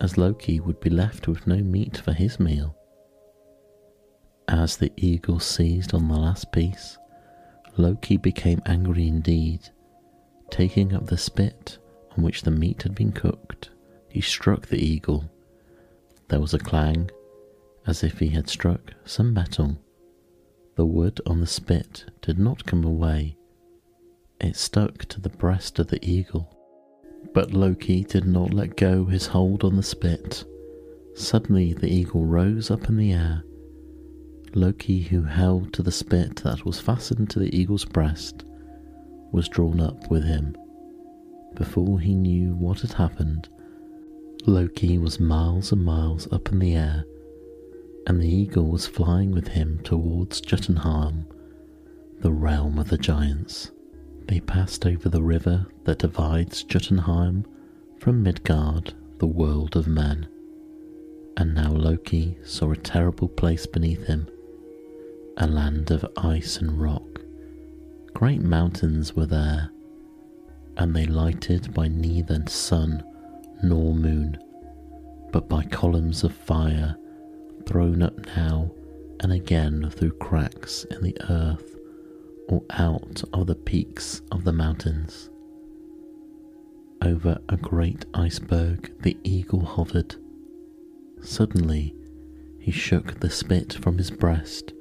as 0.00 0.16
Loki 0.16 0.60
would 0.60 0.80
be 0.80 0.88
left 0.88 1.28
with 1.28 1.46
no 1.46 1.56
meat 1.56 1.98
for 1.98 2.14
his 2.14 2.40
meal. 2.40 2.74
As 4.48 4.78
the 4.78 4.90
eagle 4.96 5.40
seized 5.40 5.92
on 5.92 6.08
the 6.08 6.16
last 6.16 6.52
piece, 6.52 6.96
Loki 7.76 8.16
became 8.16 8.62
angry 8.64 9.06
indeed. 9.06 9.68
Taking 10.48 10.94
up 10.94 11.04
the 11.04 11.18
spit 11.18 11.76
on 12.16 12.24
which 12.24 12.44
the 12.44 12.50
meat 12.50 12.82
had 12.82 12.94
been 12.94 13.12
cooked, 13.12 13.68
he 14.08 14.22
struck 14.22 14.66
the 14.66 14.82
eagle. 14.82 15.30
There 16.28 16.40
was 16.40 16.54
a 16.54 16.58
clang, 16.58 17.10
as 17.86 18.02
if 18.02 18.20
he 18.20 18.30
had 18.30 18.48
struck 18.48 18.94
some 19.04 19.34
metal. 19.34 19.78
The 20.76 20.86
wood 20.86 21.20
on 21.26 21.40
the 21.40 21.46
spit 21.46 22.06
did 22.22 22.38
not 22.38 22.64
come 22.64 22.84
away, 22.84 23.36
it 24.40 24.56
stuck 24.56 25.04
to 25.04 25.20
the 25.20 25.28
breast 25.28 25.78
of 25.78 25.88
the 25.88 26.02
eagle. 26.02 26.56
But 27.32 27.52
Loki 27.52 28.04
did 28.04 28.26
not 28.26 28.52
let 28.52 28.76
go 28.76 29.04
his 29.04 29.26
hold 29.26 29.64
on 29.64 29.76
the 29.76 29.82
spit. 29.82 30.44
Suddenly 31.14 31.74
the 31.74 31.88
eagle 31.92 32.24
rose 32.24 32.70
up 32.70 32.88
in 32.88 32.96
the 32.96 33.12
air. 33.12 33.44
Loki, 34.54 35.02
who 35.02 35.22
held 35.22 35.72
to 35.74 35.82
the 35.82 35.92
spit 35.92 36.36
that 36.36 36.64
was 36.64 36.80
fastened 36.80 37.30
to 37.30 37.38
the 37.38 37.54
eagle's 37.56 37.84
breast, 37.84 38.44
was 39.32 39.48
drawn 39.48 39.80
up 39.80 40.10
with 40.10 40.24
him. 40.24 40.56
Before 41.54 42.00
he 42.00 42.14
knew 42.14 42.54
what 42.54 42.80
had 42.80 42.94
happened, 42.94 43.48
Loki 44.46 44.98
was 44.98 45.20
miles 45.20 45.70
and 45.70 45.84
miles 45.84 46.26
up 46.32 46.50
in 46.50 46.58
the 46.58 46.74
air, 46.74 47.04
and 48.06 48.20
the 48.20 48.28
eagle 48.28 48.66
was 48.66 48.86
flying 48.86 49.30
with 49.30 49.48
him 49.48 49.80
towards 49.84 50.40
Jotunheim, 50.40 51.26
the 52.20 52.32
realm 52.32 52.78
of 52.78 52.88
the 52.88 52.98
giants. 52.98 53.70
They 54.30 54.38
passed 54.38 54.86
over 54.86 55.08
the 55.08 55.24
river 55.24 55.66
that 55.82 55.98
divides 55.98 56.62
Jotunheim 56.62 57.44
from 57.98 58.22
Midgard, 58.22 58.94
the 59.18 59.26
world 59.26 59.74
of 59.74 59.88
men. 59.88 60.28
And 61.36 61.52
now 61.52 61.72
Loki 61.72 62.38
saw 62.44 62.70
a 62.70 62.76
terrible 62.76 63.26
place 63.26 63.66
beneath 63.66 64.06
him, 64.06 64.28
a 65.36 65.48
land 65.48 65.90
of 65.90 66.06
ice 66.16 66.58
and 66.58 66.80
rock. 66.80 67.20
Great 68.14 68.40
mountains 68.40 69.16
were 69.16 69.26
there, 69.26 69.72
and 70.76 70.94
they 70.94 71.06
lighted 71.06 71.74
by 71.74 71.88
neither 71.88 72.40
sun 72.46 73.02
nor 73.64 73.92
moon, 73.96 74.38
but 75.32 75.48
by 75.48 75.64
columns 75.64 76.22
of 76.22 76.32
fire 76.32 76.96
thrown 77.66 78.00
up 78.00 78.24
now 78.36 78.70
and 79.18 79.32
again 79.32 79.90
through 79.90 80.12
cracks 80.18 80.84
in 80.84 81.02
the 81.02 81.16
earth 81.28 81.69
or 82.50 82.62
out 82.70 83.22
of 83.32 83.46
the 83.46 83.54
peaks 83.54 84.22
of 84.32 84.42
the 84.42 84.52
mountains. 84.52 85.30
Over 87.00 87.38
a 87.48 87.56
great 87.56 88.04
iceberg 88.12 88.92
the 89.02 89.16
eagle 89.22 89.64
hovered. 89.64 90.16
Suddenly 91.22 91.94
he 92.58 92.72
shook 92.72 93.20
the 93.20 93.30
spit 93.30 93.72
from 93.74 93.98
his 93.98 94.10
breast, 94.10 94.72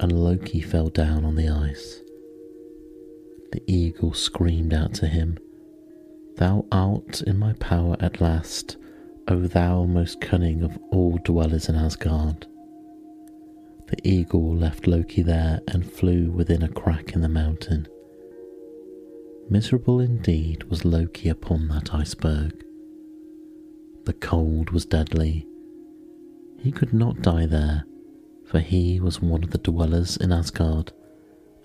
and 0.00 0.12
Loki 0.12 0.62
fell 0.62 0.88
down 0.88 1.24
on 1.24 1.36
the 1.36 1.48
ice. 1.48 2.00
The 3.52 3.62
eagle 3.66 4.14
screamed 4.14 4.72
out 4.72 4.94
to 4.94 5.06
him, 5.06 5.38
Thou 6.36 6.64
art 6.72 7.20
in 7.22 7.38
my 7.38 7.52
power 7.54 7.96
at 8.00 8.20
last, 8.20 8.76
O 9.28 9.40
thou 9.40 9.84
most 9.84 10.20
cunning 10.20 10.62
of 10.62 10.78
all 10.90 11.18
dwellers 11.22 11.68
in 11.68 11.74
Asgard. 11.74 12.46
The 13.88 14.06
eagle 14.06 14.54
left 14.54 14.86
Loki 14.86 15.22
there 15.22 15.60
and 15.66 15.90
flew 15.90 16.30
within 16.30 16.62
a 16.62 16.68
crack 16.68 17.14
in 17.14 17.22
the 17.22 17.28
mountain. 17.28 17.88
Miserable 19.48 20.00
indeed 20.00 20.64
was 20.64 20.84
Loki 20.84 21.30
upon 21.30 21.68
that 21.68 21.94
iceberg. 21.94 22.64
The 24.04 24.12
cold 24.12 24.70
was 24.70 24.84
deadly. 24.84 25.46
He 26.58 26.70
could 26.70 26.92
not 26.92 27.22
die 27.22 27.46
there, 27.46 27.84
for 28.44 28.60
he 28.60 29.00
was 29.00 29.22
one 29.22 29.42
of 29.42 29.50
the 29.50 29.58
dwellers 29.58 30.18
in 30.18 30.32
Asgard, 30.32 30.92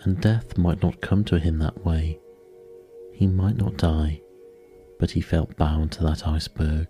and 0.03 0.21
death 0.21 0.57
might 0.57 0.81
not 0.81 1.01
come 1.01 1.25
to 1.25 1.39
him 1.39 1.59
that 1.59 1.85
way. 1.85 2.19
He 3.13 3.27
might 3.27 3.57
not 3.57 3.77
die, 3.77 4.21
but 4.97 5.11
he 5.11 5.21
felt 5.21 5.57
bound 5.57 5.91
to 5.93 6.03
that 6.03 6.25
iceberg 6.25 6.87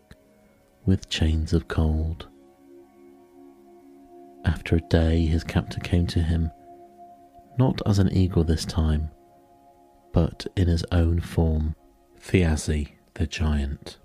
with 0.85 1.09
chains 1.09 1.53
of 1.53 1.67
cold. 1.67 2.27
After 4.45 4.75
a 4.75 4.81
day, 4.81 5.25
his 5.25 5.43
captor 5.43 5.79
came 5.79 6.05
to 6.07 6.21
him, 6.21 6.51
not 7.57 7.81
as 7.85 8.00
an 8.00 8.12
eagle 8.12 8.43
this 8.43 8.65
time, 8.65 9.09
but 10.12 10.45
in 10.55 10.67
his 10.67 10.83
own 10.91 11.21
form, 11.21 11.75
Thiassi 12.19 12.89
the 13.13 13.27
giant. 13.27 14.00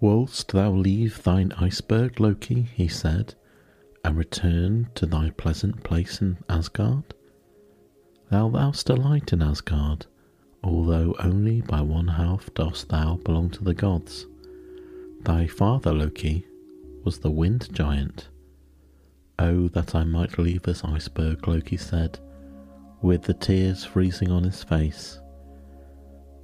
Whilst 0.00 0.52
thou 0.52 0.72
leave 0.72 1.22
thine 1.22 1.52
iceberg, 1.52 2.18
Loki, 2.18 2.62
he 2.62 2.88
said, 2.88 3.34
and 4.04 4.16
return 4.16 4.88
to 4.94 5.06
thy 5.06 5.30
pleasant 5.30 5.82
place 5.84 6.22
in 6.22 6.38
Asgard? 6.48 7.14
Thou 8.30 8.50
thou'st 8.50 8.86
delight 8.86 9.32
in 9.32 9.42
Asgard, 9.42 10.06
although 10.62 11.14
only 11.18 11.60
by 11.60 11.82
one 11.82 12.08
half 12.08 12.52
dost 12.54 12.88
thou 12.88 13.16
belong 13.16 13.50
to 13.50 13.64
the 13.64 13.74
gods. 13.74 14.26
Thy 15.20 15.46
father, 15.46 15.92
Loki, 15.92 16.46
was 17.04 17.18
the 17.18 17.30
wind 17.30 17.68
giant 17.72 18.28
Oh, 19.40 19.68
that 19.68 19.94
I 19.94 20.04
might 20.04 20.38
leave 20.38 20.62
this 20.62 20.84
iceberg, 20.84 21.46
Loki 21.46 21.76
said, 21.76 22.18
with 23.02 23.22
the 23.22 23.34
tears 23.34 23.84
freezing 23.84 24.30
on 24.30 24.42
his 24.42 24.64
face. 24.64 25.20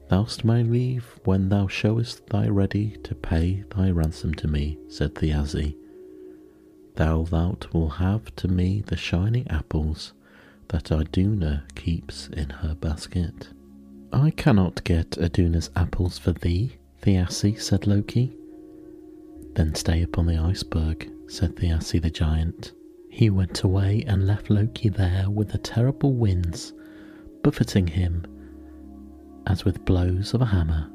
Thou'st 0.08 0.44
may 0.44 0.62
leave 0.62 1.18
when 1.24 1.48
thou 1.48 1.66
showest 1.66 2.26
thy 2.28 2.46
ready 2.48 2.96
to 3.02 3.14
pay 3.14 3.64
thy 3.74 3.90
ransom 3.90 4.34
to 4.34 4.46
me, 4.46 4.78
said 4.88 5.14
Thiassi. 5.14 5.76
Thou 6.94 7.24
thou'lt 7.24 7.72
will 7.74 7.90
have 7.90 8.34
to 8.36 8.46
me 8.48 8.82
the 8.86 8.96
shining 8.96 9.48
apples 9.48 10.12
that 10.68 10.92
Iduna 10.92 11.64
keeps 11.74 12.28
in 12.28 12.50
her 12.50 12.74
basket. 12.74 13.48
I 14.12 14.30
cannot 14.30 14.84
get 14.84 15.18
Iduna's 15.18 15.70
apples 15.74 16.18
for 16.18 16.32
thee, 16.32 16.76
Thiassi, 17.02 17.60
said 17.60 17.86
Loki. 17.86 18.36
Then 19.54 19.74
stay 19.74 20.02
upon 20.02 20.26
the 20.26 20.38
iceberg 20.38 21.10
said 21.26 21.56
Thiassi 21.56 22.00
the 22.00 22.10
giant. 22.10 22.72
He 23.14 23.30
went 23.30 23.62
away 23.62 24.02
and 24.08 24.26
left 24.26 24.50
Loki 24.50 24.88
there 24.88 25.30
with 25.30 25.50
the 25.50 25.58
terrible 25.58 26.14
winds 26.14 26.72
buffeting 27.44 27.86
him 27.86 28.26
as 29.46 29.64
with 29.64 29.84
blows 29.84 30.34
of 30.34 30.42
a 30.42 30.46
hammer. 30.46 30.90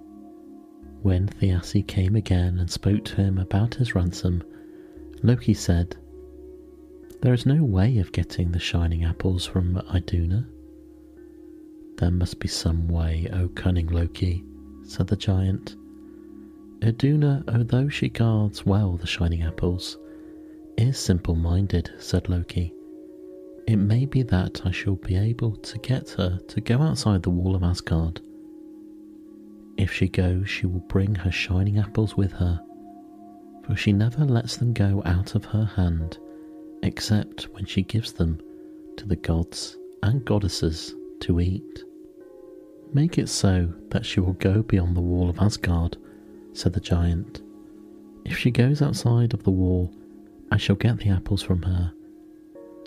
When 1.01 1.27
Thiassi 1.27 1.87
came 1.87 2.17
again 2.17 2.59
and 2.59 2.69
spoke 2.69 3.05
to 3.05 3.15
him 3.15 3.37
about 3.37 3.75
his 3.75 3.95
ransom, 3.95 4.43
Loki 5.23 5.53
said, 5.53 5.95
There 7.21 7.33
is 7.33 7.45
no 7.45 7.63
way 7.63 7.99
of 7.99 8.11
getting 8.11 8.51
the 8.51 8.59
shining 8.59 9.05
apples 9.05 9.45
from 9.45 9.81
Iduna. 9.95 10.45
There 11.99 12.11
must 12.11 12.41
be 12.41 12.49
some 12.49 12.89
way, 12.89 13.29
O 13.31 13.47
cunning 13.47 13.87
Loki, 13.87 14.43
said 14.83 15.07
the 15.07 15.15
giant. 15.15 15.77
Iduna, 16.83 17.45
although 17.47 17.87
she 17.87 18.09
guards 18.09 18.65
well 18.65 18.97
the 18.97 19.07
shining 19.07 19.41
apples, 19.41 19.97
is 20.79 20.97
simple 20.97 21.35
minded, 21.35 21.91
said 21.97 22.29
Loki. 22.29 22.73
It 23.67 23.77
may 23.77 24.05
be 24.05 24.23
that 24.23 24.65
I 24.65 24.71
shall 24.71 24.95
be 24.95 25.15
able 25.15 25.55
to 25.57 25.77
get 25.79 26.11
her 26.11 26.39
to 26.47 26.61
go 26.61 26.81
outside 26.81 27.23
the 27.23 27.29
wall 27.29 27.55
of 27.55 27.63
Asgard. 27.63 28.21
If 29.77 29.91
she 29.91 30.07
goes, 30.07 30.49
she 30.49 30.65
will 30.65 30.79
bring 30.81 31.15
her 31.15 31.31
shining 31.31 31.77
apples 31.79 32.15
with 32.15 32.31
her, 32.33 32.61
for 33.63 33.75
she 33.75 33.91
never 33.91 34.25
lets 34.25 34.57
them 34.57 34.73
go 34.73 35.01
out 35.05 35.35
of 35.35 35.45
her 35.45 35.65
hand, 35.65 36.17
except 36.83 37.43
when 37.53 37.65
she 37.65 37.83
gives 37.83 38.13
them 38.13 38.39
to 38.97 39.07
the 39.07 39.17
gods 39.17 39.77
and 40.01 40.25
goddesses 40.25 40.95
to 41.21 41.39
eat. 41.39 41.83
Make 42.93 43.17
it 43.17 43.29
so 43.29 43.73
that 43.89 44.05
she 44.05 44.19
will 44.19 44.33
go 44.33 44.63
beyond 44.63 44.95
the 44.95 45.01
wall 45.01 45.29
of 45.29 45.39
Asgard 45.39 45.97
said 46.53 46.73
the 46.73 46.79
giant. 46.79 47.41
If 48.25 48.37
she 48.37 48.51
goes 48.51 48.81
outside 48.81 49.33
of 49.33 49.43
the 49.43 49.51
wall, 49.51 49.93
I 50.51 50.57
shall 50.57 50.75
get 50.75 50.99
the 50.99 51.09
apples 51.09 51.41
from 51.41 51.61
her. 51.63 51.93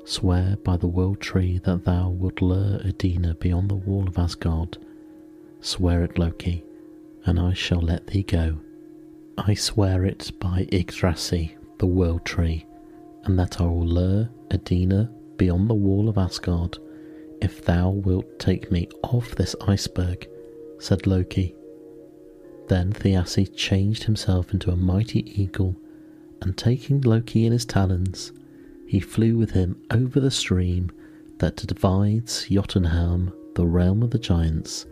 Swear 0.04 0.56
by 0.64 0.76
the 0.76 0.88
world 0.88 1.20
tree 1.20 1.58
that 1.64 1.84
thou 1.84 2.10
wilt 2.10 2.42
lure 2.42 2.80
Iduna 2.84 3.34
beyond 3.34 3.70
the 3.70 3.76
wall 3.76 4.08
of 4.08 4.18
Asgard. 4.18 4.78
Swear 5.60 6.02
it, 6.02 6.18
Loki, 6.18 6.64
and 7.24 7.38
I 7.38 7.52
shall 7.52 7.80
let 7.80 8.08
thee 8.08 8.24
go. 8.24 8.58
I 9.38 9.54
swear 9.54 10.04
it 10.04 10.32
by 10.40 10.66
Yggdrasil, 10.72 11.50
the 11.78 11.86
world 11.86 12.24
tree, 12.24 12.66
and 13.24 13.38
that 13.38 13.60
I 13.60 13.64
will 13.64 13.86
lure 13.86 14.28
Iduna 14.50 15.10
beyond 15.36 15.70
the 15.70 15.74
wall 15.74 16.08
of 16.08 16.18
Asgard 16.18 16.78
if 17.40 17.64
thou 17.64 17.90
wilt 17.90 18.38
take 18.38 18.70
me 18.70 18.88
off 19.02 19.34
this 19.34 19.54
iceberg, 19.66 20.28
said 20.78 21.06
Loki. 21.06 21.54
Then 22.68 22.92
Thiassi 22.92 23.54
changed 23.54 24.04
himself 24.04 24.52
into 24.52 24.70
a 24.70 24.76
mighty 24.76 25.24
eagle, 25.40 25.76
and 26.42 26.56
taking 26.56 27.00
Loki 27.00 27.46
in 27.46 27.52
his 27.52 27.64
talons, 27.64 28.32
he 28.86 29.00
flew 29.00 29.38
with 29.38 29.52
him 29.52 29.80
over 29.90 30.20
the 30.20 30.30
stream 30.30 30.90
that 31.38 31.56
divides 31.56 32.46
Jotunheim, 32.50 33.32
the 33.54 33.66
realm 33.66 34.02
of 34.02 34.10
the 34.10 34.18
giants, 34.18 34.84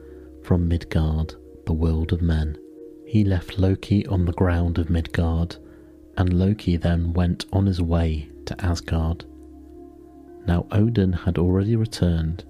from 0.42 0.69
Midgard, 0.69 1.35
the 1.66 1.73
world 1.73 2.12
of 2.12 2.23
men. 2.23 2.57
He 3.04 3.25
left 3.25 3.59
Loki 3.59 4.07
on 4.07 4.25
the 4.25 4.33
ground 4.33 4.78
of 4.78 4.88
Midgard, 4.88 5.57
and 6.16 6.33
Loki 6.38 6.76
then 6.76 7.12
went 7.12 7.45
on 7.52 7.66
his 7.66 7.83
way 7.83 8.30
to 8.47 8.64
Asgard. 8.64 9.25
Now 10.47 10.66
Odin 10.71 11.12
had 11.12 11.37
already 11.37 11.76
returned 11.76 12.45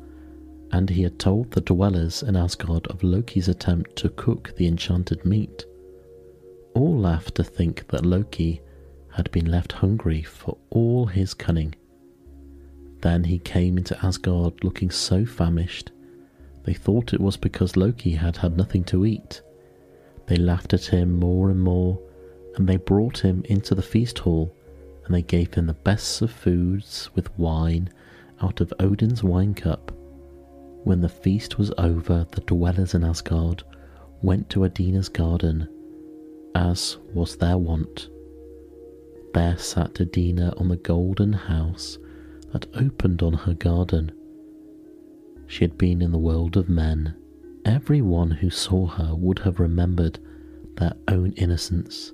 and 0.72 0.88
he 0.88 1.02
had 1.02 1.18
told 1.18 1.50
the 1.50 1.60
dwellers 1.60 2.22
in 2.22 2.36
Asgard 2.36 2.86
of 2.86 3.02
Loki's 3.02 3.48
attempt 3.48 3.96
to 3.96 4.08
cook 4.08 4.54
the 4.56 4.66
enchanted 4.66 5.24
meat. 5.24 5.64
All 6.74 6.96
laughed 6.96 7.34
to 7.36 7.44
think 7.44 7.88
that 7.88 8.06
Loki 8.06 8.60
had 9.12 9.30
been 9.30 9.50
left 9.50 9.72
hungry 9.72 10.22
for 10.22 10.56
all 10.70 11.06
his 11.06 11.34
cunning. 11.34 11.74
Then 13.00 13.24
he 13.24 13.38
came 13.38 13.78
into 13.78 14.04
Asgard 14.04 14.62
looking 14.62 14.90
so 14.90 15.24
famished, 15.24 15.90
they 16.64 16.74
thought 16.74 17.14
it 17.14 17.20
was 17.20 17.36
because 17.36 17.76
Loki 17.76 18.12
had 18.12 18.36
had 18.36 18.56
nothing 18.56 18.84
to 18.84 19.06
eat. 19.06 19.40
They 20.26 20.36
laughed 20.36 20.74
at 20.74 20.84
him 20.84 21.18
more 21.18 21.50
and 21.50 21.60
more, 21.60 21.98
and 22.56 22.68
they 22.68 22.76
brought 22.76 23.24
him 23.24 23.42
into 23.46 23.74
the 23.74 23.82
feast 23.82 24.18
hall, 24.18 24.54
and 25.04 25.14
they 25.14 25.22
gave 25.22 25.54
him 25.54 25.66
the 25.66 25.72
best 25.72 26.20
of 26.20 26.30
foods 26.30 27.08
with 27.14 27.36
wine 27.38 27.88
out 28.42 28.60
of 28.60 28.72
Odin's 28.78 29.24
wine 29.24 29.54
cup 29.54 29.92
when 30.84 31.00
the 31.00 31.08
feast 31.08 31.58
was 31.58 31.72
over, 31.76 32.26
the 32.30 32.40
dwellers 32.42 32.94
in 32.94 33.04
Asgard 33.04 33.62
went 34.22 34.48
to 34.50 34.64
Iduna's 34.64 35.08
garden, 35.08 35.68
as 36.54 36.96
was 37.12 37.36
their 37.36 37.58
wont. 37.58 38.08
There 39.32 39.56
sat 39.56 40.00
Iduna 40.00 40.54
on 40.56 40.68
the 40.68 40.76
golden 40.76 41.32
house 41.32 41.98
that 42.52 42.66
opened 42.74 43.22
on 43.22 43.32
her 43.32 43.54
garden. 43.54 44.12
She 45.46 45.64
had 45.64 45.78
been 45.78 46.02
in 46.02 46.12
the 46.12 46.18
world 46.18 46.56
of 46.56 46.68
men. 46.68 47.14
Every 47.64 48.00
one 48.00 48.30
who 48.30 48.50
saw 48.50 48.86
her 48.86 49.14
would 49.14 49.40
have 49.40 49.60
remembered 49.60 50.18
their 50.76 50.94
own 51.08 51.32
innocence, 51.32 52.12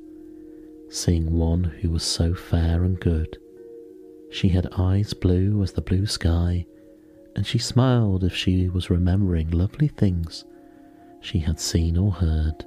seeing 0.88 1.32
one 1.32 1.64
who 1.64 1.90
was 1.90 2.02
so 2.02 2.34
fair 2.34 2.84
and 2.84 2.98
good. 2.98 3.38
She 4.30 4.48
had 4.48 4.68
eyes 4.76 5.14
blue 5.14 5.62
as 5.62 5.72
the 5.72 5.80
blue 5.80 6.06
sky 6.06 6.66
and 7.36 7.46
she 7.46 7.58
smiled 7.58 8.24
if 8.24 8.34
she 8.34 8.68
was 8.68 8.88
remembering 8.88 9.50
lovely 9.50 9.88
things 9.88 10.46
she 11.20 11.38
had 11.38 11.60
seen 11.60 11.98
or 11.98 12.10
heard. 12.10 12.64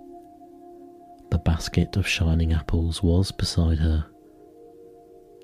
The 1.31 1.39
basket 1.39 1.97
of 1.97 2.07
shining 2.07 2.53
apples 2.53 3.01
was 3.01 3.31
beside 3.31 3.79
her. 3.79 4.05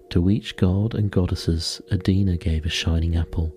To 0.09 0.29
each 0.29 0.55
god 0.55 0.95
and 0.95 1.11
goddesses 1.11 1.81
Iduna 1.91 2.37
gave 2.37 2.65
a 2.65 2.69
shining 2.69 3.15
apple. 3.15 3.53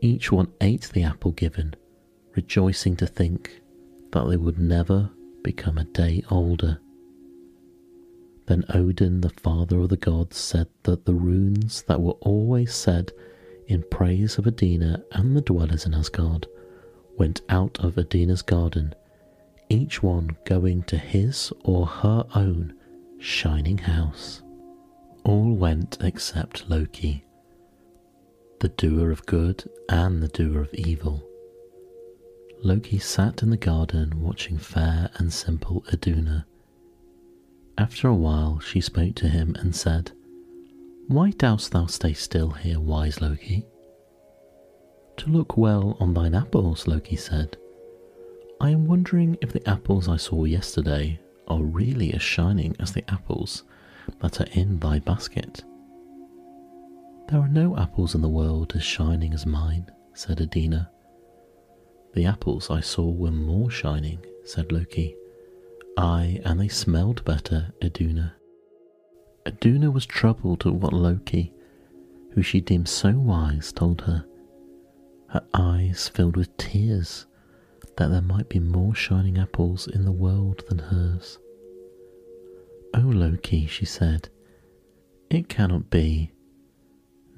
Each 0.00 0.30
one 0.30 0.52
ate 0.60 0.90
the 0.92 1.02
apple 1.02 1.32
given, 1.32 1.74
rejoicing 2.34 2.96
to 2.96 3.06
think 3.06 3.60
that 4.12 4.28
they 4.28 4.36
would 4.36 4.58
never 4.58 5.10
become 5.42 5.78
a 5.78 5.84
day 5.84 6.22
older. 6.30 6.78
Then 8.46 8.64
Odin, 8.74 9.20
the 9.20 9.30
father 9.30 9.80
of 9.80 9.90
the 9.90 9.96
gods, 9.96 10.36
said 10.36 10.68
that 10.84 11.04
the 11.04 11.14
runes 11.14 11.82
that 11.82 12.00
were 12.00 12.18
always 12.20 12.74
said 12.74 13.12
in 13.66 13.84
praise 13.90 14.38
of 14.38 14.46
Iduna 14.46 15.04
and 15.12 15.36
the 15.36 15.40
dwellers 15.40 15.86
in 15.86 15.94
Asgard, 15.94 16.46
went 17.16 17.42
out 17.48 17.78
of 17.78 17.96
Iduna's 17.96 18.42
garden, 18.42 18.94
each 19.68 20.02
one 20.02 20.36
going 20.44 20.82
to 20.84 20.96
his 20.98 21.52
or 21.62 21.86
her 21.86 22.24
own 22.34 22.74
shining 23.18 23.78
house. 23.78 24.42
All 25.24 25.54
went 25.54 25.98
except 26.00 26.68
Loki, 26.68 27.24
the 28.60 28.68
doer 28.68 29.10
of 29.10 29.26
good 29.26 29.64
and 29.88 30.22
the 30.22 30.28
doer 30.28 30.62
of 30.62 30.74
evil. 30.74 31.22
Loki 32.62 32.98
sat 32.98 33.42
in 33.42 33.50
the 33.50 33.56
garden 33.56 34.20
watching 34.20 34.58
fair 34.58 35.10
and 35.16 35.32
simple 35.32 35.84
Iduna. 35.92 36.46
After 37.78 38.08
a 38.08 38.14
while, 38.14 38.60
she 38.60 38.80
spoke 38.80 39.14
to 39.16 39.28
him 39.28 39.54
and 39.58 39.74
said, 39.74 40.12
why 41.10 41.30
dost 41.32 41.72
thou 41.72 41.86
stay 41.86 42.12
still 42.12 42.50
here, 42.50 42.78
wise 42.78 43.20
Loki? 43.20 43.66
To 45.16 45.28
look 45.28 45.56
well 45.56 45.96
on 45.98 46.14
thine 46.14 46.36
apples, 46.36 46.86
Loki 46.86 47.16
said. 47.16 47.56
I 48.60 48.70
am 48.70 48.86
wondering 48.86 49.36
if 49.40 49.52
the 49.52 49.68
apples 49.68 50.08
I 50.08 50.16
saw 50.16 50.44
yesterday 50.44 51.18
are 51.48 51.62
really 51.62 52.14
as 52.14 52.22
shining 52.22 52.76
as 52.78 52.92
the 52.92 53.02
apples 53.10 53.64
that 54.20 54.40
are 54.40 54.48
in 54.52 54.78
thy 54.78 54.98
basket. 54.98 55.64
There 57.28 57.40
are 57.40 57.48
no 57.48 57.76
apples 57.76 58.14
in 58.14 58.22
the 58.22 58.28
world 58.28 58.72
as 58.74 58.82
shining 58.82 59.32
as 59.32 59.46
mine, 59.46 59.90
said 60.14 60.40
Iduna. 60.40 60.90
The 62.14 62.26
apples 62.26 62.70
I 62.70 62.80
saw 62.80 63.08
were 63.08 63.30
more 63.30 63.70
shining, 63.70 64.18
said 64.44 64.72
Loki. 64.72 65.14
Aye, 65.96 66.40
and 66.44 66.60
they 66.60 66.68
smelled 66.68 67.24
better, 67.24 67.72
Iduna. 67.82 68.34
Iduna 69.46 69.90
was 69.90 70.06
troubled 70.06 70.66
at 70.66 70.74
what 70.74 70.92
Loki, 70.92 71.52
who 72.32 72.42
she 72.42 72.60
deemed 72.60 72.88
so 72.88 73.12
wise, 73.12 73.72
told 73.72 74.02
her. 74.02 74.24
Her 75.28 75.44
eyes 75.54 76.08
filled 76.08 76.36
with 76.36 76.56
tears 76.56 77.26
that 77.96 78.08
there 78.08 78.20
might 78.20 78.48
be 78.48 78.58
more 78.58 78.94
shining 78.94 79.38
apples 79.38 79.86
in 79.86 80.04
the 80.04 80.12
world 80.12 80.64
than 80.68 80.78
hers. 80.78 81.38
O 82.94 83.00
Loki, 83.00 83.66
she 83.66 83.84
said, 83.84 84.28
it 85.30 85.48
cannot 85.48 85.90
be. 85.90 86.32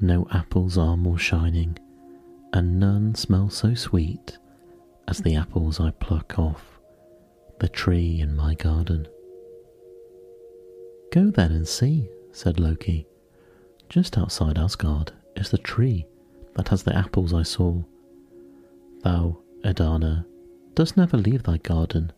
No 0.01 0.27
apples 0.33 0.79
are 0.79 0.97
more 0.97 1.19
shining, 1.19 1.79
and 2.53 2.81
none 2.81 3.15
smell 3.15 3.51
so 3.51 3.75
sweet 3.75 4.39
as 5.07 5.19
the 5.19 5.37
apples 5.37 5.79
I 5.79 5.91
pluck 5.91 6.39
off 6.39 6.81
the 7.61 7.69
tree 7.69 8.21
in 8.21 8.35
my 8.35 8.55
garden. 8.55 9.07
Go 11.13 11.31
then 11.31 11.53
and 11.53 11.69
see, 11.69 12.09
said 12.33 12.59
Loki. 12.59 13.07
Just 13.89 14.17
outside 14.19 14.59
Asgard 14.59 15.13
is 15.37 15.51
the 15.51 15.59
tree 15.59 16.07
that 16.55 16.69
has 16.69 16.83
the 16.83 16.97
apples 16.97 17.33
I 17.35 17.43
saw. 17.43 17.83
Thou, 19.03 19.39
Iduna, 19.65 20.27
dost 20.75 20.97
never 20.97 21.17
leave 21.17 21.43
thy 21.43 21.59
garden, 21.59 22.13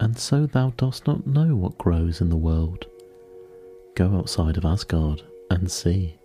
and 0.00 0.18
so 0.18 0.46
thou 0.46 0.70
dost 0.76 1.06
not 1.06 1.26
know 1.26 1.54
what 1.56 1.78
grows 1.78 2.20
in 2.20 2.28
the 2.28 2.36
world. 2.36 2.86
go 3.94 4.14
outside 4.16 4.56
of 4.58 4.64
Asgard 4.64 5.22
and 5.50 5.70
see. 5.70 6.18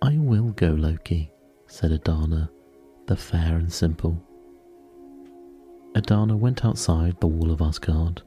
I 0.00 0.18
will 0.18 0.50
go, 0.50 0.70
Loki, 0.70 1.30
said 1.68 1.92
Iduna, 1.92 2.50
the 3.06 3.16
fair 3.16 3.56
and 3.56 3.72
simple. 3.72 4.20
Iduna 5.96 6.36
went 6.36 6.64
outside 6.64 7.20
the 7.20 7.28
wall 7.28 7.52
of 7.52 7.62
Asgard. 7.62 8.22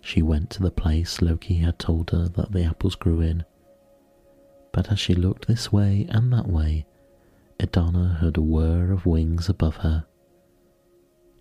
She 0.00 0.22
went 0.22 0.50
to 0.50 0.62
the 0.62 0.70
place 0.70 1.22
Loki 1.22 1.56
had 1.58 1.78
told 1.78 2.10
her 2.10 2.26
that 2.28 2.50
the 2.52 2.64
apples 2.64 2.96
grew 2.96 3.20
in. 3.20 3.44
But 4.72 4.90
as 4.90 4.98
she 4.98 5.14
looked 5.14 5.46
this 5.46 5.70
way 5.72 6.06
and 6.08 6.32
that 6.32 6.48
way, 6.48 6.86
Iduna 7.60 8.16
heard 8.20 8.36
a 8.36 8.42
whir 8.42 8.90
of 8.90 9.06
wings 9.06 9.48
above 9.48 9.76
her. 9.76 10.06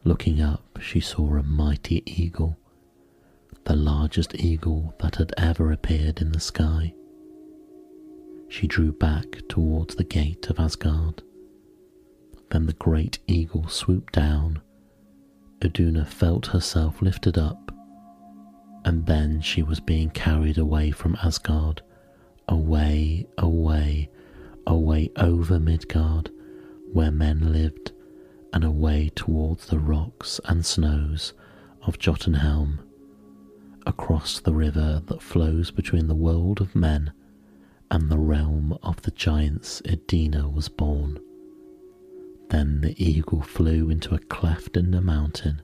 Looking 0.04 0.42
up, 0.42 0.80
she 0.82 1.00
saw 1.00 1.36
a 1.36 1.44
mighty 1.44 2.04
eagle, 2.06 2.58
the 3.66 3.76
largest 3.76 4.34
eagle 4.36 4.96
that 5.00 5.18
had 5.18 5.34
ever 5.38 5.72
appeared 5.72 6.22
in 6.22 6.32
the 6.32 6.40
sky. 6.40 6.94
She 8.48 8.66
drew 8.66 8.92
back 8.94 9.42
towards 9.48 9.96
the 9.96 10.04
gate 10.04 10.50
of 10.50 10.60
Asgard. 10.60 11.22
Then 12.50 12.66
the 12.66 12.74
great 12.74 13.20
eagle 13.28 13.68
swooped 13.68 14.14
down. 14.14 14.62
Iduna 15.64 16.06
felt 16.06 16.48
herself 16.48 17.02
lifted 17.02 17.38
up, 17.38 17.72
and 18.86 19.06
then 19.06 19.42
she 19.42 19.62
was 19.62 19.80
being 19.82 20.10
carried 20.10 20.58
away 20.58 20.92
from 20.92 21.18
Asgard, 21.22 21.82
away, 22.48 23.28
away, 23.38 24.10
away 24.66 25.12
over 25.18 25.60
Midgard, 25.60 26.32
where 26.94 27.12
men 27.12 27.52
lived, 27.52 27.92
and 28.54 28.64
away 28.64 29.10
towards 29.16 29.68
the 29.68 29.80
rocks 29.80 30.40
and 30.46 30.66
snows 30.66 31.34
of 31.84 32.00
Jotunheim, 32.00 32.80
across 33.86 34.40
the 34.40 34.54
river 34.54 35.02
that 35.06 35.22
flows 35.22 35.72
between 35.72 36.08
the 36.08 36.16
world 36.16 36.62
of 36.62 36.76
men 36.76 37.12
and 37.92 38.10
the 38.10 38.18
realm 38.18 38.78
of 38.84 39.02
the 39.02 39.12
giants 39.12 39.82
Iduna 39.86 40.48
was 40.50 40.70
borne. 40.70 41.20
Then 42.50 42.82
the 42.82 43.04
eagle 43.04 43.42
flew 43.42 43.90
into 43.90 44.14
a 44.16 44.20
cleft 44.20 44.78
in 44.78 44.92
the 44.92 45.02
mountain, 45.02 45.62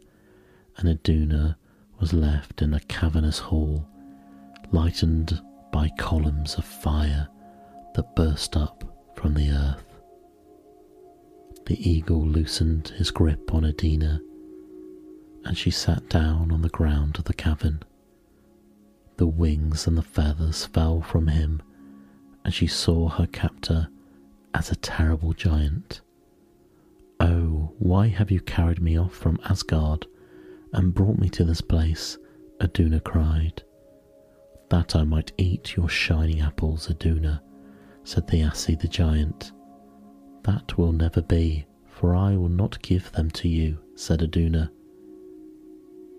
and 0.77 0.87
Iduna 0.87 1.57
was 1.99 2.13
left 2.13 2.61
in 2.61 2.73
a 2.73 2.79
cavernous 2.81 3.39
hall, 3.39 3.87
lightened 4.71 5.41
by 5.71 5.89
columns 5.97 6.55
of 6.55 6.65
fire 6.65 7.27
that 7.95 8.15
burst 8.15 8.55
up 8.57 8.83
from 9.15 9.33
the 9.33 9.49
earth. 9.49 9.84
The 11.65 11.89
eagle 11.89 12.23
loosened 12.25 12.89
his 12.89 13.09
grip 13.09 13.53
on 13.53 13.63
Iduna, 13.65 14.21
and 15.45 15.57
she 15.57 15.71
sat 15.71 16.07
down 16.09 16.51
on 16.51 16.61
the 16.61 16.69
ground 16.69 17.17
of 17.17 17.25
the 17.25 17.33
cavern. 17.33 17.81
The 19.17 19.25
wings 19.27 19.87
and 19.87 19.97
the 19.97 20.03
feathers 20.03 20.65
fell 20.65 21.01
from 21.01 21.27
him, 21.27 21.63
and 22.43 22.53
she 22.53 22.67
saw 22.67 23.09
her 23.09 23.25
captor 23.25 23.87
as 24.53 24.69
a 24.71 24.75
terrible 24.75 25.33
giant. 25.33 26.01
Oh, 27.19 27.73
why 27.79 28.07
have 28.09 28.29
you 28.29 28.41
carried 28.41 28.81
me 28.81 28.97
off 28.97 29.13
from 29.15 29.39
Asgard 29.45 30.05
and 30.71 30.93
brought 30.93 31.17
me 31.17 31.29
to 31.29 31.43
this 31.43 31.61
place? 31.61 32.17
Iduna 32.61 32.99
cried. 32.99 33.63
That 34.69 34.95
I 34.95 35.03
might 35.03 35.31
eat 35.37 35.75
your 35.75 35.89
shining 35.89 36.41
apples, 36.41 36.89
Iduna, 36.89 37.41
said 38.03 38.27
Thiassi 38.27 38.79
the 38.79 38.87
giant. 38.87 39.51
That 40.45 40.77
will 40.77 40.91
never 40.91 41.23
be, 41.23 41.65
for 41.89 42.15
I 42.15 42.35
will 42.37 42.49
not 42.49 42.79
give 42.83 43.11
them 43.13 43.31
to 43.31 43.47
you, 43.47 43.79
said 43.95 44.21
Iduna. 44.21 44.71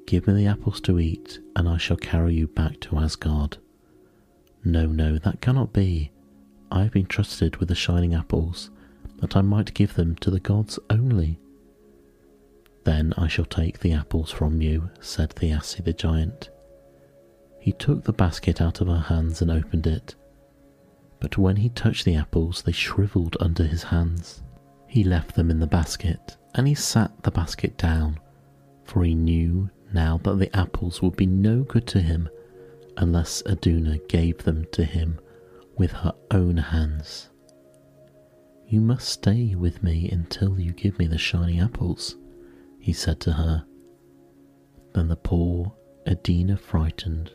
Give 0.04 0.26
me 0.26 0.34
the 0.34 0.48
apples 0.48 0.80
to 0.82 0.98
eat, 0.98 1.38
and 1.54 1.68
I 1.68 1.76
shall 1.76 1.96
carry 1.96 2.34
you 2.34 2.48
back 2.48 2.80
to 2.80 2.98
Asgard. 2.98 3.58
No, 4.64 4.86
no, 4.86 5.18
that 5.18 5.40
cannot 5.40 5.72
be. 5.72 6.10
I 6.72 6.82
have 6.82 6.92
been 6.92 7.06
trusted 7.06 7.58
with 7.58 7.68
the 7.68 7.76
shining 7.76 8.14
apples, 8.14 8.70
that 9.18 9.36
I 9.36 9.42
might 9.42 9.74
give 9.74 9.94
them 9.94 10.16
to 10.16 10.30
the 10.30 10.40
gods 10.40 10.80
only. 10.90 11.38
Then 12.82 13.14
I 13.16 13.28
shall 13.28 13.44
take 13.44 13.78
the 13.78 13.92
apples 13.92 14.32
from 14.32 14.60
you, 14.60 14.90
said 15.00 15.36
Thiassi 15.36 15.84
the 15.84 15.92
giant. 15.92 16.50
He 17.60 17.70
took 17.70 18.02
the 18.02 18.12
basket 18.12 18.60
out 18.60 18.80
of 18.80 18.88
her 18.88 18.98
hands 18.98 19.40
and 19.40 19.52
opened 19.52 19.86
it. 19.86 20.16
But 21.26 21.38
when 21.38 21.56
he 21.56 21.70
touched 21.70 22.04
the 22.04 22.14
apples, 22.14 22.62
they 22.62 22.70
shriveled 22.70 23.36
under 23.40 23.64
his 23.64 23.82
hands. 23.82 24.44
He 24.86 25.02
left 25.02 25.34
them 25.34 25.50
in 25.50 25.58
the 25.58 25.66
basket, 25.66 26.36
and 26.54 26.68
he 26.68 26.74
sat 26.76 27.24
the 27.24 27.32
basket 27.32 27.76
down, 27.76 28.20
for 28.84 29.02
he 29.02 29.16
knew 29.16 29.68
now 29.92 30.18
that 30.18 30.38
the 30.38 30.56
apples 30.56 31.02
would 31.02 31.16
be 31.16 31.26
no 31.26 31.64
good 31.64 31.84
to 31.88 32.00
him 32.00 32.28
unless 32.96 33.42
Iduna 33.44 33.98
gave 34.08 34.44
them 34.44 34.66
to 34.70 34.84
him 34.84 35.18
with 35.76 35.90
her 35.90 36.14
own 36.30 36.58
hands. 36.58 37.28
You 38.68 38.80
must 38.80 39.08
stay 39.08 39.56
with 39.56 39.82
me 39.82 40.08
until 40.08 40.60
you 40.60 40.70
give 40.70 40.96
me 40.96 41.08
the 41.08 41.18
shining 41.18 41.58
apples, 41.58 42.14
he 42.78 42.92
said 42.92 43.18
to 43.22 43.32
her. 43.32 43.66
Then 44.92 45.08
the 45.08 45.16
poor 45.16 45.74
Iduna 46.06 46.56
frightened. 46.56 47.32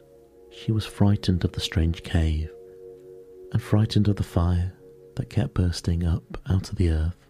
She 0.50 0.72
was 0.72 0.86
frightened 0.86 1.44
of 1.44 1.52
the 1.52 1.60
strange 1.60 2.04
cave, 2.04 2.50
and 3.52 3.62
frightened 3.62 4.08
of 4.08 4.16
the 4.16 4.24
fire 4.24 4.74
that 5.16 5.30
kept 5.30 5.54
bursting 5.54 6.06
up 6.06 6.38
out 6.50 6.70
of 6.70 6.78
the 6.78 6.90
earth, 6.90 7.28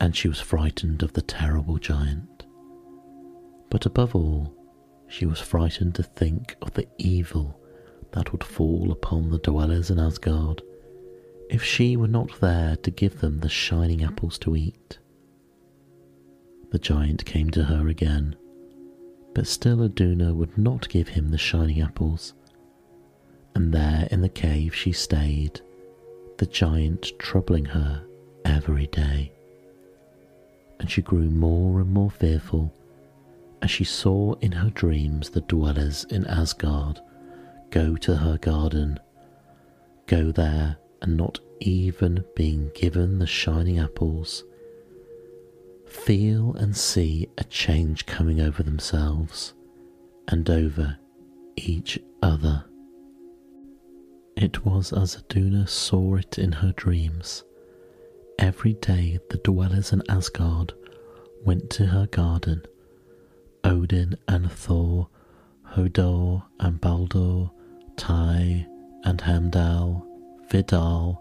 and 0.00 0.16
she 0.16 0.28
was 0.28 0.40
frightened 0.40 1.02
of 1.02 1.12
the 1.12 1.22
terrible 1.22 1.78
giant. 1.78 2.44
But 3.70 3.86
above 3.86 4.14
all, 4.14 4.54
she 5.08 5.26
was 5.26 5.40
frightened 5.40 5.94
to 5.96 6.02
think 6.02 6.56
of 6.62 6.74
the 6.74 6.88
evil 6.98 7.60
that 8.12 8.32
would 8.32 8.44
fall 8.44 8.90
upon 8.90 9.30
the 9.30 9.38
dwellers 9.38 9.90
in 9.90 9.98
Asgard 9.98 10.62
if 11.48 11.64
she 11.64 11.96
were 11.96 12.08
not 12.08 12.40
there 12.40 12.76
to 12.76 12.90
give 12.90 13.20
them 13.20 13.40
the 13.40 13.48
shining 13.48 14.04
apples 14.04 14.38
to 14.38 14.56
eat. 14.56 14.98
The 16.70 16.78
giant 16.78 17.24
came 17.24 17.50
to 17.50 17.64
her 17.64 17.88
again, 17.88 18.36
but 19.34 19.48
still 19.48 19.82
Iduna 19.82 20.32
would 20.34 20.56
not 20.56 20.88
give 20.88 21.08
him 21.08 21.30
the 21.30 21.38
shining 21.38 21.80
apples, 21.80 22.34
and 23.54 23.72
there 23.72 24.08
in 24.10 24.20
the 24.20 24.28
cave 24.28 24.74
she 24.74 24.92
stayed, 24.92 25.60
the 26.38 26.46
giant 26.46 27.12
troubling 27.18 27.66
her 27.66 28.04
every 28.44 28.86
day. 28.88 29.32
And 30.78 30.90
she 30.90 31.02
grew 31.02 31.30
more 31.30 31.80
and 31.80 31.92
more 31.92 32.10
fearful 32.10 32.72
as 33.62 33.70
she 33.70 33.84
saw 33.84 34.34
in 34.40 34.52
her 34.52 34.70
dreams 34.70 35.30
the 35.30 35.42
dwellers 35.42 36.04
in 36.04 36.26
Asgard 36.26 37.00
go 37.70 37.96
to 37.96 38.16
her 38.16 38.38
garden, 38.38 38.98
go 40.06 40.32
there 40.32 40.76
and 41.02 41.16
not 41.16 41.38
even 41.60 42.24
being 42.34 42.70
given 42.74 43.18
the 43.18 43.26
shining 43.26 43.78
apples, 43.78 44.44
feel 45.86 46.54
and 46.54 46.76
see 46.76 47.28
a 47.38 47.44
change 47.44 48.06
coming 48.06 48.40
over 48.40 48.62
themselves 48.62 49.54
and 50.28 50.48
over 50.48 50.96
each 51.56 51.98
other. 52.22 52.64
It 54.40 54.64
was 54.64 54.94
as 54.94 55.16
Iduna 55.16 55.66
saw 55.66 56.14
it 56.14 56.38
in 56.38 56.50
her 56.50 56.72
dreams. 56.72 57.44
Every 58.38 58.72
day 58.72 59.18
the 59.28 59.36
dwellers 59.36 59.92
in 59.92 60.02
Asgard 60.08 60.72
went 61.44 61.68
to 61.72 61.84
her 61.84 62.06
garden. 62.06 62.62
Odin 63.64 64.16
and 64.28 64.50
Thor, 64.50 65.08
Hodor 65.74 66.42
and 66.58 66.80
Baldur, 66.80 67.50
Tyr 67.98 68.64
and 69.04 69.20
Heimdall, 69.20 70.06
Vidar 70.50 71.18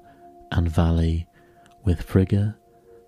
and 0.54 0.70
Vali, 0.70 1.28
with 1.84 2.02
Frigga, 2.02 2.56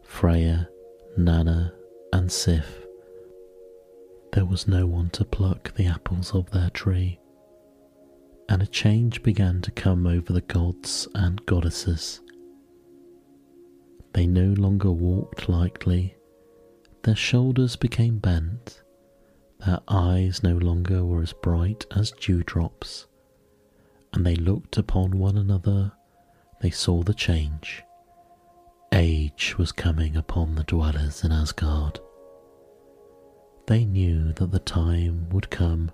Freya, 0.04 0.67
Nanna, 1.15 1.74
and 2.12 2.30
Sif. 2.30 2.86
There 4.34 4.45
was 4.45 4.67
no 4.67 4.86
one 4.86 5.10
to 5.12 5.24
pluck 5.24 5.74
the 5.76 5.86
apples 5.86 6.36
of 6.36 6.52
their 6.52 6.69
tree, 6.71 7.21
and 8.52 8.62
a 8.62 8.68
change 8.68 9.24
began 9.24 9.62
to 9.62 9.72
come 9.72 10.06
over 10.06 10.34
the 10.34 10.42
gods 10.42 11.08
and 11.16 11.46
goddesses. 11.46 12.20
They 14.14 14.28
no 14.28 14.54
longer 14.62 14.92
walked 14.92 15.48
lightly, 15.48 16.16
their 17.04 17.16
shoulders 17.16 17.78
became 17.78 18.20
bent, 18.20 18.84
their 19.66 19.80
eyes 19.88 20.44
no 20.44 20.58
longer 20.58 21.06
were 21.06 21.22
as 21.22 21.34
bright 21.34 21.86
as 21.96 22.12
dewdrops 22.12 23.08
and 24.14 24.26
they 24.26 24.36
looked 24.36 24.78
upon 24.78 25.18
one 25.18 25.38
another, 25.38 25.94
they 26.62 26.70
saw 26.70 27.02
the 27.04 27.14
change. 27.14 27.84
Age 28.92 29.58
was 29.58 29.72
coming 29.72 30.18
upon 30.18 30.56
the 30.56 30.64
dwellers 30.66 31.24
in 31.24 31.32
Asgard. 31.32 32.00
They 33.68 33.86
knew 33.86 34.34
that 34.34 34.52
the 34.52 34.60
time 34.60 35.30
would 35.30 35.50
come 35.50 35.92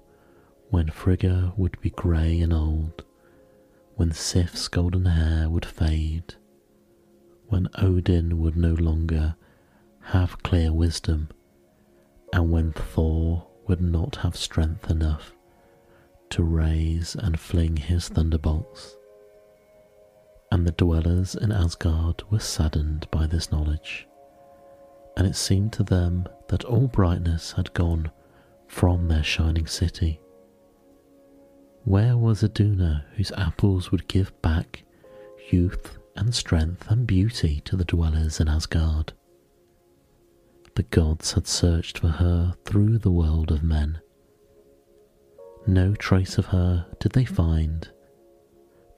when 0.70 0.90
Frigga 0.90 1.54
would 1.56 1.80
be 1.82 1.90
grey 1.90 2.42
and 2.42 2.54
old, 2.54 3.04
when 3.96 4.12
Sif's 4.12 4.68
golden 4.68 5.06
hair 5.06 5.50
would 5.50 5.66
fade, 5.66 6.36
when 7.48 7.68
Odin 7.76 8.38
would 8.40 8.58
no 8.58 8.74
longer 8.74 9.36
have 10.02 10.44
clear 10.44 10.74
wisdom, 10.74 11.30
and 12.34 12.52
when 12.52 12.74
Thor 12.74 13.48
would 13.68 13.82
not 13.82 14.18
have 14.18 14.36
strength 14.36 14.90
enough 14.90 15.34
to 16.30 16.44
raise 16.44 17.16
and 17.16 17.40
fling 17.40 17.78
his 17.78 18.10
thunderbolts. 18.10 18.98
And 20.52 20.68
the 20.68 20.72
dwellers 20.72 21.36
in 21.36 21.52
Asgard 21.52 22.24
were 22.30 22.40
saddened 22.40 23.08
by 23.12 23.26
this 23.26 23.52
knowledge, 23.52 24.08
and 25.16 25.26
it 25.26 25.36
seemed 25.36 25.72
to 25.74 25.84
them 25.84 26.28
that 26.50 26.66
all 26.66 26.88
brightness 26.88 27.54
had 27.54 27.74
gone 27.74 28.12
from 28.68 29.08
their 29.08 29.24
shining 29.24 29.68
city. 29.68 30.20
Where 31.88 32.18
was 32.18 32.44
Iduna 32.44 33.06
whose 33.16 33.32
apples 33.38 33.94
would 33.94 34.10
give 34.10 34.34
back 34.42 34.84
youth 35.50 35.98
and 36.18 36.36
strength 36.36 36.92
and 36.92 37.08
beauty 37.08 37.62
to 37.62 37.78
the 37.78 37.86
dwellers 37.86 38.42
in 38.42 38.50
Asgard? 38.50 39.14
The 40.76 40.84
gods 40.84 41.32
had 41.32 41.48
searched 41.48 42.00
for 42.00 42.10
her 42.10 42.56
through 42.66 42.98
the 42.98 43.10
world 43.10 43.52
of 43.52 43.64
men. 43.64 44.02
No 45.66 45.96
trace 45.96 46.38
of 46.38 46.48
her 46.48 46.86
did 47.00 47.14
they 47.14 47.24
find, 47.24 47.88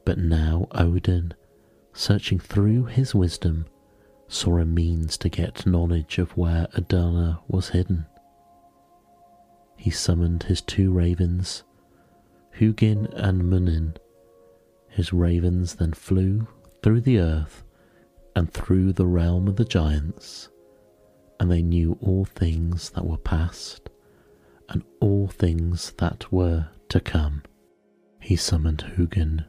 but 0.03 0.17
now 0.17 0.65
Odin, 0.71 1.35
searching 1.93 2.39
through 2.39 2.85
his 2.85 3.13
wisdom, 3.13 3.67
saw 4.27 4.57
a 4.57 4.65
means 4.65 5.15
to 5.19 5.29
get 5.29 5.67
knowledge 5.67 6.17
of 6.17 6.35
where 6.35 6.67
Iduna 6.75 7.39
was 7.47 7.69
hidden. 7.69 8.07
He 9.77 9.91
summoned 9.91 10.41
his 10.41 10.61
two 10.61 10.91
ravens, 10.91 11.63
Hugin 12.59 13.07
and 13.13 13.49
Munin. 13.49 13.95
His 14.89 15.13
ravens 15.13 15.75
then 15.75 15.93
flew 15.93 16.47
through 16.83 17.01
the 17.01 17.19
earth 17.19 17.63
and 18.35 18.51
through 18.51 18.93
the 18.93 19.07
realm 19.07 19.47
of 19.47 19.55
the 19.55 19.65
giants 19.65 20.49
and 21.39 21.49
they 21.49 21.61
knew 21.61 21.97
all 22.01 22.25
things 22.25 22.89
that 22.91 23.05
were 23.05 23.17
past 23.17 23.89
and 24.67 24.83
all 24.99 25.27
things 25.27 25.93
that 25.97 26.31
were 26.31 26.67
to 26.89 26.99
come. 26.99 27.41
He 28.19 28.35
summoned 28.35 28.83
Hugin 28.95 29.45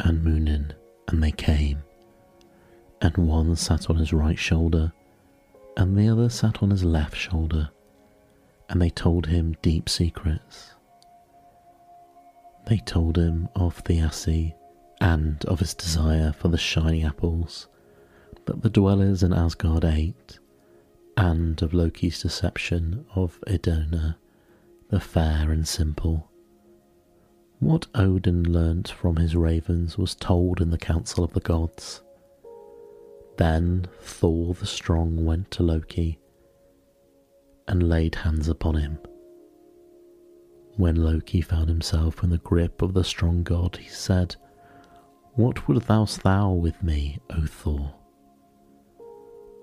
and 0.00 0.24
Munin, 0.24 0.74
and 1.08 1.22
they 1.22 1.30
came, 1.30 1.78
and 3.00 3.16
one 3.16 3.54
sat 3.56 3.88
on 3.88 3.96
his 3.96 4.12
right 4.12 4.38
shoulder, 4.38 4.92
and 5.76 5.96
the 5.96 6.08
other 6.08 6.28
sat 6.28 6.62
on 6.62 6.70
his 6.70 6.84
left 6.84 7.16
shoulder, 7.16 7.70
and 8.68 8.82
they 8.82 8.90
told 8.90 9.26
him 9.26 9.56
deep 9.62 9.88
secrets. 9.88 10.71
They 12.66 12.78
told 12.78 13.16
him 13.16 13.48
of 13.54 13.82
Thiassi 13.84 14.54
and 15.00 15.44
of 15.46 15.60
his 15.60 15.74
desire 15.74 16.32
for 16.32 16.48
the 16.48 16.58
shiny 16.58 17.04
apples 17.04 17.68
that 18.46 18.62
the 18.62 18.70
dwellers 18.70 19.22
in 19.22 19.32
Asgard 19.32 19.84
ate, 19.84 20.38
and 21.16 21.60
of 21.62 21.74
Loki's 21.74 22.22
deception 22.22 23.04
of 23.14 23.38
Iduna, 23.46 24.16
the 24.88 25.00
fair 25.00 25.50
and 25.50 25.66
simple. 25.66 26.28
What 27.58 27.86
Odin 27.94 28.52
learnt 28.52 28.88
from 28.88 29.16
his 29.16 29.36
ravens 29.36 29.96
was 29.96 30.14
told 30.14 30.60
in 30.60 30.70
the 30.70 30.78
council 30.78 31.22
of 31.22 31.32
the 31.32 31.40
gods. 31.40 32.02
Then 33.36 33.86
Thor 34.00 34.54
the 34.54 34.66
strong 34.66 35.24
went 35.24 35.50
to 35.52 35.62
Loki 35.62 36.18
and 37.68 37.88
laid 37.88 38.16
hands 38.16 38.48
upon 38.48 38.74
him. 38.74 38.98
When 40.76 40.96
Loki 40.96 41.42
found 41.42 41.68
himself 41.68 42.22
in 42.22 42.30
the 42.30 42.38
grip 42.38 42.80
of 42.80 42.94
the 42.94 43.04
strong 43.04 43.42
god, 43.42 43.76
he 43.76 43.88
said, 43.88 44.36
What 45.34 45.68
wouldst 45.68 46.22
thou 46.22 46.52
with 46.52 46.82
me, 46.82 47.18
O 47.30 47.44
Thor? 47.44 47.94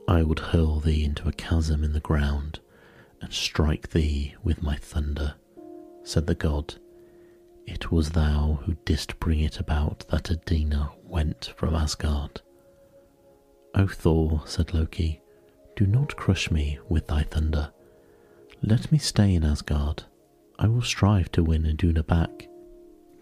I 0.08 0.24
would 0.24 0.40
hurl 0.40 0.80
thee 0.80 1.04
into 1.04 1.28
a 1.28 1.34
chasm 1.34 1.84
in 1.84 1.94
the 1.94 2.00
ground 2.00 2.60
and 3.22 3.34
strike 3.34 3.90
thee 3.90 4.36
with 4.44 4.62
my 4.64 4.76
thunder, 4.76 5.36
said 6.04 6.28
the 6.28 6.36
god. 6.36 6.76
It 7.66 7.92
was 7.92 8.12
thou 8.12 8.60
who 8.64 8.76
didst 8.86 9.20
bring 9.20 9.40
it 9.40 9.60
about 9.60 10.06
that 10.10 10.32
Iduna 10.32 10.92
went 11.04 11.54
from 11.56 11.76
Asgard. 11.76 12.42
O 13.76 13.88
Thor, 13.88 14.42
said 14.46 14.74
Loki, 14.74 15.22
do 15.76 15.86
not 15.86 16.16
crush 16.16 16.50
me 16.50 16.80
with 16.90 17.08
thy 17.08 17.24
thunder. 17.24 17.72
Let 18.62 18.92
me 18.92 18.98
stay 18.98 19.36
in 19.36 19.44
Asgard. 19.44 20.04
I 20.62 20.68
will 20.68 20.82
strive 20.82 21.32
to 21.32 21.44
win 21.44 21.66
Iduna 21.66 22.04
back. 22.04 22.50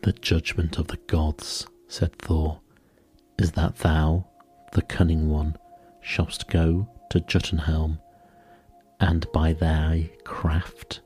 The 0.02 0.12
judgment 0.12 0.80
of 0.80 0.88
the 0.88 0.98
gods, 1.06 1.68
said 1.88 2.18
Thor, 2.18 2.62
is 3.38 3.52
that 3.52 3.76
thou, 3.78 4.26
the 4.74 4.82
cunning 4.82 5.30
one, 5.30 5.56
shouldst 6.02 6.50
go 6.50 6.90
to 7.12 7.20
Jotunheim, 7.20 8.00
and 9.00 9.32
by 9.32 9.54
thy 9.54 10.10
craft 10.24 11.02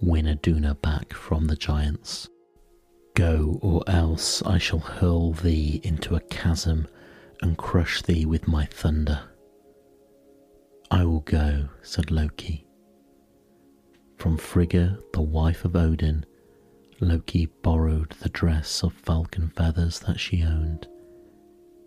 win 0.00 0.26
Iduna 0.26 0.74
back 0.76 1.12
from 1.12 1.48
the 1.48 1.56
giants. 1.56 2.30
Go, 3.14 3.58
or 3.60 3.82
else 3.86 4.42
I 4.42 4.56
shall 4.56 4.78
hurl 4.78 5.32
thee 5.32 5.82
into 5.84 6.14
a 6.16 6.20
chasm 6.20 6.88
and 7.42 7.58
crush 7.58 8.00
thee 8.00 8.24
with 8.24 8.48
my 8.48 8.64
thunder. 8.64 9.20
I 10.90 11.04
will 11.04 11.20
go, 11.20 11.68
said 11.82 12.10
Loki. 12.10 12.63
From 14.16 14.36
Frigga, 14.36 14.98
the 15.12 15.22
wife 15.22 15.64
of 15.64 15.76
Odin, 15.76 16.24
Loki 17.00 17.46
borrowed 17.46 18.10
the 18.20 18.28
dress 18.28 18.82
of 18.82 18.92
falcon 18.94 19.48
feathers 19.50 19.98
that 20.00 20.18
she 20.18 20.42
owned. 20.42 20.86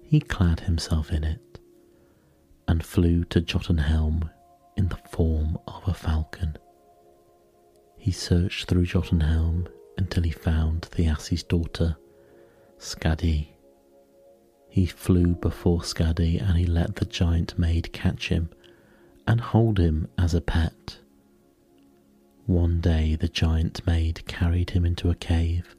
He 0.04 0.20
clad 0.20 0.62
himself 0.62 1.12
in 1.12 1.24
it 1.24 1.60
and 2.68 2.86
flew 2.86 3.24
to 3.26 3.42
Jotunheim 3.42 4.30
in 4.76 4.90
the 4.90 5.00
form 5.10 5.58
of 5.68 5.88
a 5.88 5.94
falcon. 5.94 6.58
He 7.98 8.12
searched 8.12 8.68
through 8.68 8.86
Jotunheim 8.86 9.68
until 9.98 10.24
he 10.24 10.32
found 10.32 10.84
Thiassi's 10.84 11.44
daughter, 11.44 11.98
Skadi. 12.78 13.48
He 14.70 14.86
flew 14.86 15.36
before 15.36 15.80
Skadi 15.80 16.40
and 16.40 16.58
he 16.58 16.66
let 16.66 16.98
the 16.98 17.06
giant 17.06 17.58
maid 17.58 17.92
catch 17.94 18.30
him 18.30 18.50
and 19.26 19.42
hold 19.42 19.80
him 19.80 20.08
as 20.18 20.34
a 20.36 20.42
pet. 20.42 21.00
One 22.48 22.80
day 22.80 23.16
the 23.16 23.28
giant 23.28 23.86
maid 23.86 24.26
carried 24.26 24.70
him 24.70 24.86
into 24.86 25.10
a 25.10 25.16
cave 25.16 25.76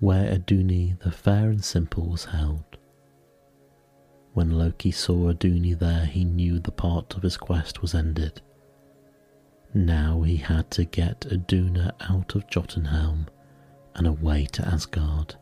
where 0.00 0.28
Iduna 0.28 0.98
the 0.98 1.12
fair 1.12 1.50
and 1.50 1.64
simple 1.64 2.08
was 2.08 2.24
held. 2.24 2.64
When 4.32 4.50
Loki 4.50 4.90
saw 4.90 5.30
Iduna 5.30 5.76
there, 5.76 6.04
he 6.04 6.24
knew 6.24 6.58
the 6.58 6.72
part 6.72 7.14
of 7.14 7.22
his 7.22 7.36
quest 7.36 7.80
was 7.80 7.94
ended. 7.94 8.42
Now 9.72 10.22
he 10.22 10.36
had 10.36 10.68
to 10.72 10.84
get 10.84 11.26
Iduna 11.30 11.94
out 12.00 12.34
of 12.34 12.50
Jotunheim 12.50 13.26
and 13.94 14.08
away 14.08 14.46
to 14.46 14.66
Asgard. 14.66 15.36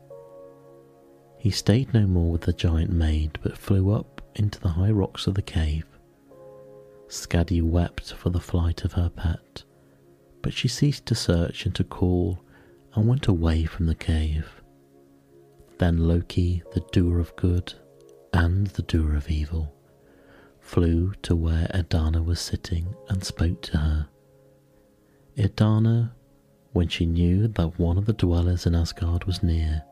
He 1.38 1.50
stayed 1.50 1.94
no 1.94 2.06
more 2.06 2.30
with 2.30 2.42
the 2.42 2.52
giant 2.52 2.92
maid, 2.92 3.38
but 3.42 3.56
flew 3.56 3.90
up 3.90 4.20
into 4.34 4.60
the 4.60 4.68
high 4.68 4.90
rocks 4.90 5.26
of 5.26 5.34
the 5.34 5.40
cave. 5.42 5.86
Skadi 7.08 7.62
wept 7.62 8.12
for 8.12 8.28
the 8.28 8.38
flight 8.38 8.84
of 8.84 8.92
her 8.92 9.08
pet, 9.08 9.64
but 10.42 10.52
she 10.52 10.68
ceased 10.68 11.06
to 11.06 11.14
search 11.14 11.64
and 11.64 11.74
to 11.74 11.84
call 11.84 12.40
and 12.94 13.08
went 13.08 13.26
away 13.26 13.64
from 13.64 13.86
the 13.86 13.94
cave. 13.94 14.62
Then 15.78 16.08
Loki, 16.08 16.62
the 16.74 16.84
doer 16.92 17.18
of 17.18 17.34
good, 17.36 17.74
and 18.32 18.66
the 18.68 18.82
doer 18.82 19.14
of 19.14 19.30
evil, 19.30 19.74
flew 20.60 21.12
to 21.22 21.34
where 21.34 21.70
Iduna 21.74 22.22
was 22.22 22.40
sitting 22.40 22.94
and 23.08 23.24
spoke 23.24 23.62
to 23.62 23.78
her. 23.78 24.08
Iduna, 25.38 26.14
when 26.72 26.88
she 26.88 27.06
knew 27.06 27.48
that 27.48 27.78
one 27.78 27.98
of 27.98 28.06
the 28.06 28.12
dwellers 28.12 28.66
in 28.66 28.74
Asgard 28.74 29.24
was 29.24 29.42
near, 29.42 29.82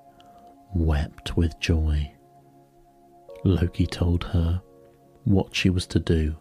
wept 0.75 1.37
with 1.37 1.59
joy. 1.61 2.13
Loki 3.45 3.87
told 3.87 4.25
her 4.25 4.63
what 5.25 5.55
she 5.55 5.71
was 5.71 5.87
to 5.87 5.99
do. 5.99 6.37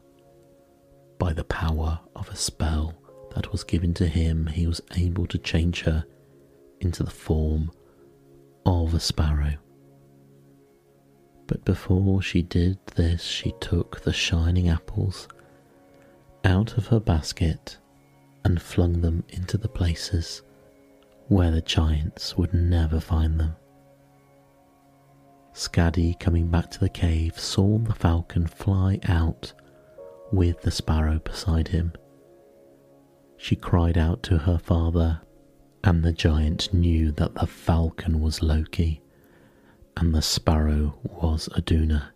By 1.18 1.34
the 1.34 1.44
power 1.44 2.00
of 2.16 2.30
a 2.30 2.36
spell 2.36 2.99
that 3.40 3.54
was 3.54 3.64
given 3.64 3.94
to 3.94 4.06
him, 4.06 4.48
he 4.48 4.68
was 4.68 4.82
able 4.98 5.26
to 5.26 5.38
change 5.38 5.84
her 5.84 6.04
into 6.82 7.04
the 7.04 7.10
form 7.10 7.72
of 8.66 8.94
a 8.94 9.00
sparrow. 9.00 9.54
But 11.48 11.64
before 11.64 12.22
she 12.22 12.42
did 12.42 12.78
this, 12.96 13.24
she 13.24 13.54
took 13.62 14.02
the 14.02 14.12
shining 14.12 14.68
apples 14.68 15.30
out 16.44 16.78
of 16.78 16.88
her 16.88 17.00
basket 17.00 17.78
and 18.44 18.62
flung 18.62 19.00
them 19.00 19.24
into 19.30 19.58
the 19.58 19.70
places 19.70 20.42
where 21.30 21.52
the 21.52 21.62
giants 21.62 22.38
would 22.38 22.54
never 22.54 23.00
find 23.00 23.40
them. 23.40 23.56
Skadi, 25.54 26.20
coming 26.20 26.50
back 26.50 26.70
to 26.72 26.80
the 26.82 26.90
cave, 26.90 27.40
saw 27.40 27.78
the 27.78 27.94
falcon 27.94 28.48
fly 28.48 29.00
out 29.08 29.54
with 30.34 30.62
the 30.62 30.72
sparrow 30.72 31.20
beside 31.20 31.70
him. 31.70 31.94
She 33.40 33.56
cried 33.56 33.98
out 33.98 34.22
to 34.24 34.38
her 34.38 34.60
father, 34.60 35.22
and 35.84 36.04
the 36.04 36.14
giant 36.14 36.74
knew 36.74 37.12
that 37.14 37.34
the 37.34 37.48
falcon 37.48 38.22
was 38.22 38.44
Loki 38.44 39.02
and 40.00 40.16
the 40.16 40.22
sparrow 40.22 40.98
was 41.04 41.50
Iduna. 41.58 42.14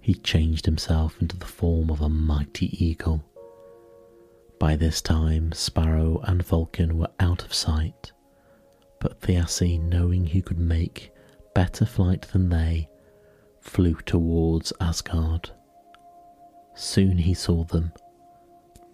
He 0.00 0.14
changed 0.14 0.66
himself 0.66 1.16
into 1.20 1.36
the 1.36 1.46
form 1.46 1.90
of 1.90 2.00
a 2.00 2.08
mighty 2.08 2.66
eagle. 2.84 3.22
By 4.58 4.74
this 4.74 5.00
time, 5.00 5.52
Sparrow 5.52 6.20
and 6.24 6.44
Falcon 6.44 6.98
were 6.98 7.10
out 7.20 7.44
of 7.44 7.54
sight. 7.54 8.10
But 9.00 9.20
Thiassi, 9.20 9.80
knowing 9.80 10.26
he 10.26 10.42
could 10.42 10.58
make 10.58 11.12
better 11.54 11.84
flight 11.84 12.22
than 12.22 12.48
they, 12.48 12.88
flew 13.60 13.94
towards 13.94 14.72
Asgard. 14.80 15.50
Soon 16.74 17.18
he 17.18 17.34
saw 17.34 17.62
them. 17.62 17.92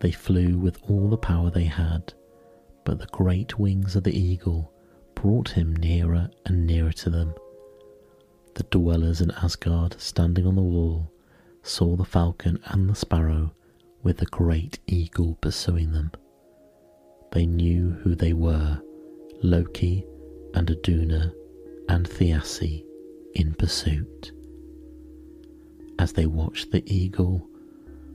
They 0.00 0.12
flew 0.12 0.58
with 0.58 0.78
all 0.88 1.08
the 1.08 1.16
power 1.16 1.50
they 1.50 1.64
had, 1.64 2.12
but 2.84 2.98
the 2.98 3.06
great 3.06 3.58
wings 3.58 3.96
of 3.96 4.04
the 4.04 4.16
eagle 4.16 4.72
brought 5.14 5.50
him 5.50 5.74
nearer 5.74 6.30
and 6.46 6.66
nearer 6.66 6.92
to 6.92 7.10
them. 7.10 7.34
The 8.54 8.62
dwellers 8.64 9.20
in 9.20 9.30
Asgard, 9.32 10.00
standing 10.00 10.46
on 10.46 10.54
the 10.54 10.62
wall, 10.62 11.10
saw 11.62 11.96
the 11.96 12.04
falcon 12.04 12.60
and 12.66 12.88
the 12.88 12.94
sparrow 12.94 13.52
with 14.02 14.18
the 14.18 14.26
great 14.26 14.78
eagle 14.86 15.36
pursuing 15.40 15.92
them. 15.92 16.12
They 17.32 17.46
knew 17.46 17.90
who 17.90 18.14
they 18.14 18.32
were 18.32 18.80
Loki 19.42 20.06
and 20.54 20.70
Iduna 20.70 21.32
and 21.88 22.08
Thiassi 22.08 22.84
in 23.34 23.54
pursuit. 23.54 24.32
As 25.98 26.12
they 26.12 26.26
watched 26.26 26.70
the 26.70 26.82
eagle 26.86 27.48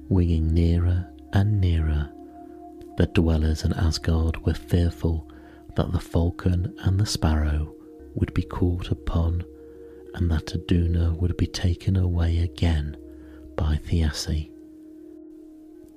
winging 0.10 0.54
nearer 0.54 1.13
and 1.34 1.60
nearer, 1.60 2.10
the 2.98 3.08
dwellers 3.08 3.64
in 3.66 3.74
Asgard 3.74 4.46
were 4.46 4.54
fearful 4.54 5.28
that 5.76 5.92
the 5.92 6.00
falcon 6.00 6.74
and 6.84 7.00
the 7.00 7.06
sparrow 7.06 7.74
would 8.14 8.32
be 8.36 8.44
caught 8.44 8.92
upon 8.92 9.44
and 10.14 10.30
that 10.30 10.54
Iduna 10.54 11.14
would 11.20 11.36
be 11.36 11.48
taken 11.48 11.98
away 11.98 12.38
again 12.38 12.96
by 13.56 13.80
Thiassi. 13.84 14.52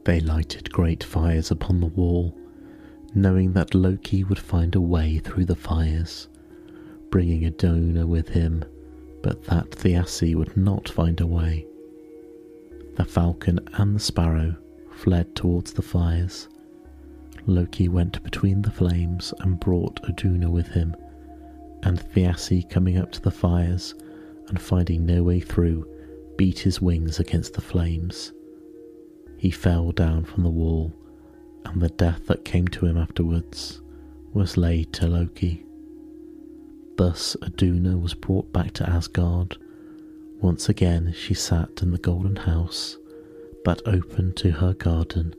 They 0.05 0.21
lighted 0.21 0.73
great 0.73 1.05
fires 1.05 1.51
upon 1.51 1.81
the 1.81 1.87
wall, 1.87 2.35
knowing 3.15 3.53
that 3.53 3.75
Loki 3.75 4.25
would 4.25 4.39
find 4.39 4.75
a 4.75 4.81
way 4.81 5.19
through 5.19 5.45
the 5.45 5.55
fires, 5.55 6.29
bringing 7.11 7.45
Iduna 7.45 8.07
with 8.07 8.29
him, 8.29 8.65
but 9.23 9.45
that 9.45 9.71
Thiassi 9.71 10.35
would 10.35 10.57
not 10.57 10.89
find 10.89 11.21
a 11.21 11.27
way. 11.27 11.67
The 12.95 13.05
falcon 13.05 13.61
and 13.75 13.97
the 13.97 14.01
sparrow 14.01 14.57
fled 14.97 15.35
towards 15.35 15.75
the 15.75 15.83
fires. 15.83 16.49
Loki 17.45 17.87
went 17.87 18.23
between 18.25 18.63
the 18.63 18.71
flames 18.71 19.33
and 19.41 19.61
brought 19.61 20.01
Iduna 20.09 20.51
with 20.51 20.69
him, 20.69 20.97
and 21.83 22.01
Thiassi 22.01 22.69
coming 22.69 22.97
up 22.97 23.13
to 23.13 23.21
the 23.21 23.31
fires 23.31 23.95
and 24.49 24.61
finding 24.61 25.05
no 25.05 25.23
way 25.23 25.39
through, 25.39 25.87
beat 26.37 26.61
his 26.61 26.81
wings 26.81 27.21
against 27.21 27.53
the 27.53 27.61
flames. 27.61 28.33
He 29.37 29.51
fell 29.51 29.93
down 29.93 30.25
from 30.25 30.43
the 30.43 30.51
wall, 30.51 30.93
and 31.67 31.81
the 31.81 31.91
death 31.91 32.27
that 32.27 32.45
came 32.45 32.67
to 32.69 32.87
him 32.87 32.97
afterwards 32.97 33.83
was 34.33 34.57
laid 34.57 34.93
to 34.95 35.07
Loki. 35.07 35.67
Thus 36.97 37.37
Iduna 37.43 37.99
was 37.99 38.15
brought 38.15 38.51
back 38.53 38.73
to 38.75 38.89
Asgard. 38.89 39.59
Once 40.41 40.69
again 40.71 41.13
she 41.15 41.35
sat 41.35 41.83
in 41.83 41.91
the 41.91 41.99
golden 41.99 42.37
house 42.37 42.97
that 43.67 43.83
opened 43.87 44.37
to 44.37 44.51
her 44.51 44.73
garden, 44.73 45.35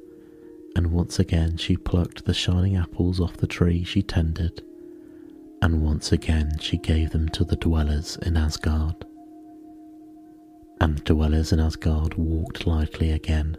and 0.76 0.92
once 0.92 1.18
again 1.18 1.58
she 1.58 1.76
plucked 1.76 2.26
the 2.26 2.34
shining 2.34 2.78
apples 2.78 3.20
off 3.20 3.38
the 3.38 3.48
tree 3.48 3.84
she 3.84 4.04
tended 4.04 4.62
and 5.62 5.82
once 5.82 6.12
again 6.12 6.52
she 6.60 6.78
gave 6.78 7.12
them 7.12 7.28
to 7.30 7.44
the 7.44 7.56
dwellers 7.56 8.18
in 8.18 8.38
Asgard. 8.38 9.06
And 10.80 10.98
the 10.98 11.04
dwellers 11.04 11.52
in 11.52 11.60
Asgard 11.60 12.14
walked 12.16 12.68
lightly 12.68 13.12
again, 13.12 13.58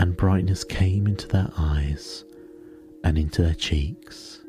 and 0.00 0.16
brightness 0.16 0.64
came 0.64 1.06
into 1.06 1.28
their 1.28 1.50
eyes 1.56 2.24
and 3.04 3.18
into 3.18 3.42
their 3.42 3.54
cheeks. 3.54 4.40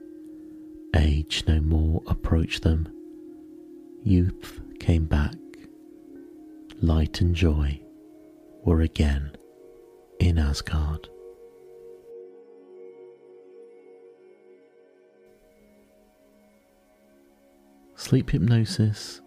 Age 0.96 1.44
no 1.48 1.60
more 1.60 2.02
approached 2.08 2.64
them. 2.64 2.88
Youth 4.04 4.62
came 4.80 5.06
back. 5.06 5.36
Light 6.82 7.20
and 7.22 7.36
joy 7.36 7.82
were 8.68 8.82
again 8.82 9.32
in 10.20 10.38
Asgard. 10.38 11.08
Sleep 17.96 18.30
Hypnosis 18.30 19.22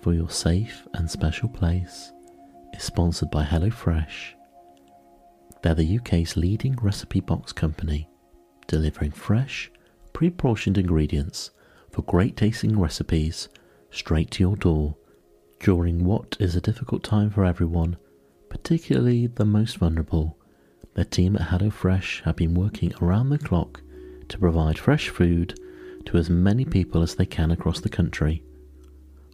for 0.00 0.14
your 0.14 0.30
safe 0.30 0.86
and 0.94 1.10
special 1.10 1.48
place 1.48 2.12
is 2.74 2.84
sponsored 2.84 3.28
by 3.28 3.42
HelloFresh. 3.42 4.34
They're 5.62 5.74
the 5.74 5.98
UK's 5.98 6.36
leading 6.36 6.76
recipe 6.80 7.18
box 7.18 7.52
company, 7.52 8.08
delivering 8.68 9.10
fresh, 9.10 9.68
pre 10.12 10.30
portioned 10.30 10.78
ingredients 10.78 11.50
for 11.90 12.02
great 12.02 12.36
tasting 12.36 12.78
recipes 12.78 13.48
straight 13.90 14.30
to 14.30 14.44
your 14.44 14.54
door 14.54 14.96
during 15.58 16.04
what 16.04 16.36
is 16.38 16.54
a 16.54 16.60
difficult 16.60 17.02
time 17.02 17.30
for 17.30 17.44
everyone, 17.44 17.96
particularly 18.56 19.26
the 19.26 19.44
most 19.44 19.76
vulnerable. 19.76 20.38
the 20.94 21.04
team 21.04 21.36
at 21.36 21.48
HelloFresh 21.50 22.22
have 22.22 22.36
been 22.36 22.54
working 22.54 22.90
around 23.02 23.28
the 23.28 23.38
clock 23.38 23.82
to 24.28 24.38
provide 24.38 24.78
fresh 24.78 25.10
food 25.10 25.60
to 26.06 26.16
as 26.16 26.30
many 26.30 26.64
people 26.64 27.02
as 27.02 27.14
they 27.14 27.26
can 27.26 27.50
across 27.50 27.80
the 27.80 27.88
country. 27.90 28.42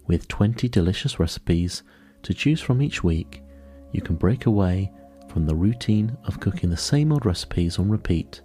With 0.09 0.27
20 0.27 0.69
delicious 0.69 1.21
recipes 1.21 1.85
to 2.25 2.35
choose 2.35 2.61
from 2.61 2.83
each 2.83 3.05
week, 3.05 3.45
you 3.93 4.03
can 4.03 4.17
break 4.17 4.47
away 4.47 4.91
from 5.29 5.47
the 5.47 5.55
routine 5.55 6.17
of 6.25 6.41
cooking 6.41 6.71
the 6.71 6.77
same 6.77 7.13
old 7.13 7.25
recipes 7.25 7.79
on 7.79 7.89
repeat. 7.89 8.41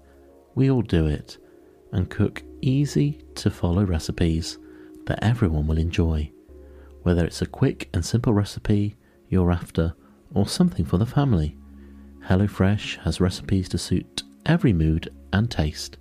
We 0.54 0.70
all 0.70 0.84
do 0.84 1.08
it, 1.08 1.40
and 1.92 2.08
cook 2.08 2.44
easy 2.62 3.24
to 3.34 3.50
follow 3.50 3.84
recipes 3.84 4.60
that 5.08 5.24
everyone 5.24 5.66
will 5.66 5.80
enjoy. 5.80 6.32
Whether 7.02 7.26
it's 7.26 7.42
a 7.42 7.48
quick 7.48 7.90
and 7.96 8.06
simple 8.06 8.34
recipe 8.34 8.96
you're 9.28 9.52
after 9.52 9.96
or 10.34 10.48
something 10.48 10.86
for 10.86 10.98
the 10.98 11.06
family, 11.06 11.56
HelloFresh 12.28 13.04
has 13.04 13.22
recipes 13.22 13.70
to 13.70 13.78
suit 13.78 14.24
every 14.46 14.74
mood 14.74 15.10
and 15.34 15.50
taste. 15.50 15.98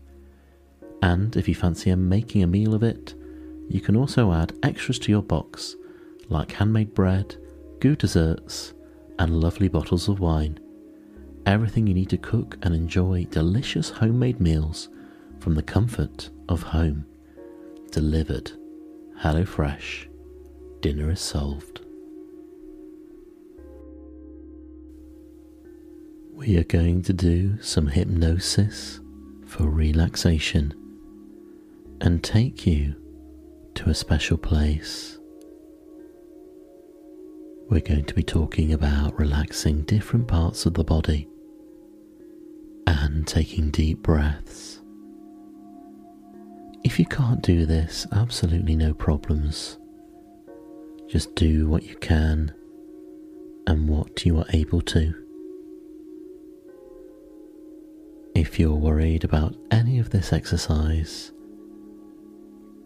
And 1.02 1.36
if 1.36 1.48
you 1.48 1.54
fancy 1.54 1.94
making 1.94 2.42
a 2.42 2.46
meal 2.46 2.74
of 2.74 2.82
it, 2.82 3.14
you 3.68 3.80
can 3.80 3.96
also 3.96 4.32
add 4.32 4.52
extras 4.62 4.98
to 5.00 5.12
your 5.12 5.22
box, 5.22 5.76
like 6.28 6.52
handmade 6.52 6.94
bread, 6.94 7.36
good 7.80 7.98
desserts, 7.98 8.74
and 9.18 9.40
lovely 9.40 9.68
bottles 9.68 10.08
of 10.08 10.20
wine. 10.20 10.58
Everything 11.46 11.86
you 11.86 11.94
need 11.94 12.10
to 12.10 12.18
cook 12.18 12.58
and 12.62 12.74
enjoy 12.74 13.24
delicious 13.30 13.90
homemade 13.90 14.40
meals 14.40 14.88
from 15.38 15.54
the 15.54 15.62
comfort 15.62 16.30
of 16.48 16.62
home. 16.62 17.06
Delivered. 17.92 18.50
HelloFresh. 19.20 20.08
Dinner 20.80 21.10
is 21.10 21.20
solved. 21.20 21.85
We 26.36 26.58
are 26.58 26.64
going 26.64 27.00
to 27.04 27.14
do 27.14 27.62
some 27.62 27.86
hypnosis 27.86 29.00
for 29.46 29.70
relaxation 29.70 30.74
and 32.02 32.22
take 32.22 32.66
you 32.66 32.94
to 33.76 33.88
a 33.88 33.94
special 33.94 34.36
place. 34.36 35.18
We're 37.70 37.80
going 37.80 38.04
to 38.04 38.14
be 38.14 38.22
talking 38.22 38.74
about 38.74 39.18
relaxing 39.18 39.84
different 39.84 40.28
parts 40.28 40.66
of 40.66 40.74
the 40.74 40.84
body 40.84 41.26
and 42.86 43.26
taking 43.26 43.70
deep 43.70 44.02
breaths. 44.02 44.82
If 46.84 46.98
you 46.98 47.06
can't 47.06 47.40
do 47.40 47.64
this, 47.64 48.06
absolutely 48.12 48.76
no 48.76 48.92
problems. 48.92 49.78
Just 51.08 51.34
do 51.34 51.66
what 51.66 51.84
you 51.84 51.96
can 51.96 52.54
and 53.66 53.88
what 53.88 54.26
you 54.26 54.36
are 54.36 54.46
able 54.52 54.82
to. 54.82 55.25
If 58.36 58.60
you're 58.60 58.74
worried 58.74 59.24
about 59.24 59.56
any 59.70 59.98
of 59.98 60.10
this 60.10 60.30
exercise, 60.30 61.32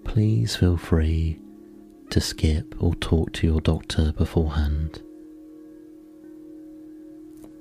please 0.05 0.55
feel 0.55 0.77
free 0.77 1.41
to 2.11 2.21
skip 2.21 2.81
or 2.81 2.95
talk 2.95 3.33
to 3.33 3.49
your 3.49 3.61
doctor 3.61 4.13
beforehand. 4.13 5.03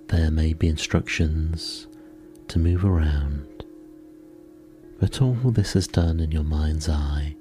There 0.10 0.30
may 0.30 0.54
be 0.54 0.68
instructions 0.68 1.88
to 2.50 2.60
move 2.60 2.86
around, 2.86 3.66
but 5.00 5.20
all 5.20 5.34
this 5.46 5.76
is 5.76 5.88
done 5.88 6.20
in 6.20 6.30
your 6.30 6.44
mind's 6.44 6.90
eye. 6.90 7.36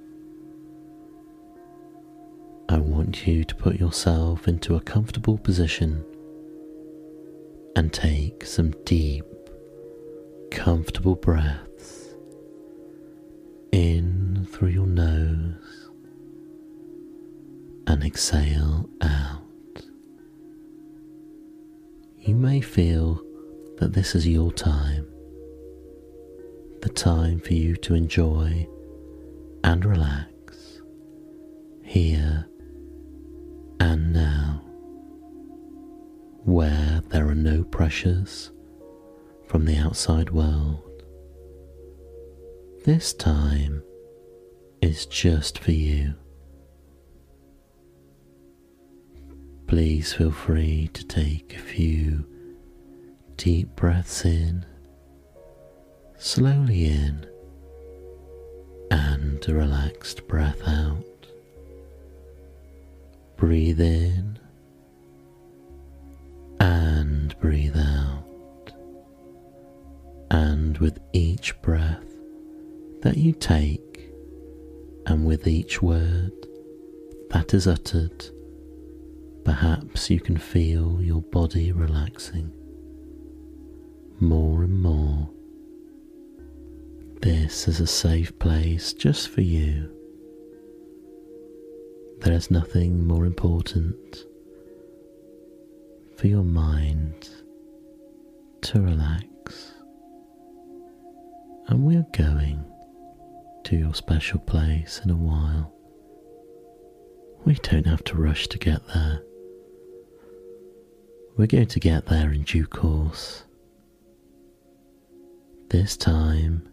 I 2.70 2.79
want 2.79 3.27
you 3.27 3.45
to 3.45 3.55
put 3.55 3.79
yourself 3.79 4.49
into 4.49 4.77
a 4.77 4.81
comfortable 4.81 5.37
position 5.37 6.07
and 7.77 7.93
take 7.93 8.47
some 8.47 8.70
deep, 8.87 9.27
comfortable 10.51 11.15
breaths 11.15 12.15
in 13.73 14.47
through 14.51 14.69
your 14.69 14.87
nose 14.87 15.91
and 17.87 18.05
exhale 18.05 18.89
out. 19.01 19.43
You 22.17 22.35
may 22.35 22.61
feel 22.61 23.23
that 23.79 23.93
this 23.93 24.15
is 24.15 24.27
your 24.27 24.53
time, 24.53 25.07
the 26.83 26.91
time 26.91 27.41
for 27.41 27.55
you 27.55 27.77
to 27.77 27.95
enjoy 27.95 28.69
and 29.65 29.85
relax 29.85 30.83
here 31.83 32.47
and 33.81 34.13
now, 34.13 34.63
where 36.45 37.03
there 37.09 37.29
are 37.29 37.35
no 37.35 37.65
pressures 37.65 38.51
from 39.49 39.65
the 39.65 39.77
outside 39.77 40.29
world. 40.29 41.03
This 42.85 43.15
time 43.15 43.83
is 44.83 45.07
just 45.07 45.59
for 45.59 45.73
you. 45.73 46.15
Please 49.67 50.13
feel 50.13 50.31
free 50.31 50.91
to 50.93 51.07
take 51.07 51.55
a 51.55 51.59
few 51.59 52.27
deep 53.37 53.75
breaths 53.75 54.25
in, 54.27 54.67
slowly 56.19 56.87
in, 56.87 57.27
and 58.91 59.49
a 59.49 59.55
relaxed 59.55 60.29
breath 60.29 60.61
out. 60.67 61.05
Breathe 63.37 63.81
in 63.81 64.39
and 66.61 67.39
breathe 67.41 67.77
out. 67.77 68.18
And 70.31 70.79
with 70.79 70.99
each 71.12 71.61
breath 71.62 72.05
that 73.03 73.16
you 73.16 73.33
take, 73.33 74.11
and 75.07 75.24
with 75.24 75.47
each 75.47 75.81
word 75.81 76.33
that 77.31 77.55
is 77.55 77.66
uttered, 77.66 78.31
Perhaps 79.49 80.11
you 80.11 80.20
can 80.20 80.37
feel 80.37 81.01
your 81.01 81.22
body 81.22 81.72
relaxing 81.72 82.53
more 84.20 84.62
and 84.62 84.83
more. 84.83 85.31
This 87.22 87.66
is 87.66 87.81
a 87.81 87.87
safe 87.87 88.39
place 88.39 88.93
just 88.93 89.31
for 89.31 89.41
you. 89.41 89.91
There 92.20 92.35
is 92.35 92.51
nothing 92.51 93.07
more 93.07 93.24
important 93.24 94.26
for 96.14 96.26
your 96.26 96.45
mind 96.45 97.31
to 98.61 98.83
relax. 98.83 99.38
And 101.69 101.85
we're 101.85 102.07
going 102.12 102.64
to 103.64 103.77
your 103.77 103.95
special 103.95 104.39
place 104.39 105.03
in 105.05 105.11
a 105.11 105.16
while. 105.16 105.71
We 107.45 107.55
don't 107.57 107.87
have 107.87 108.03
to 108.05 108.16
rush 108.16 108.49
to 108.49 108.59
get 108.59 108.87
there. 108.89 109.23
We're 111.37 111.47
going 111.47 111.66
to 111.66 111.79
get 111.79 112.07
there 112.07 112.33
in 112.33 112.45
due 112.45 112.66
course. 112.66 113.45
This 115.69 115.95
time 115.97 116.71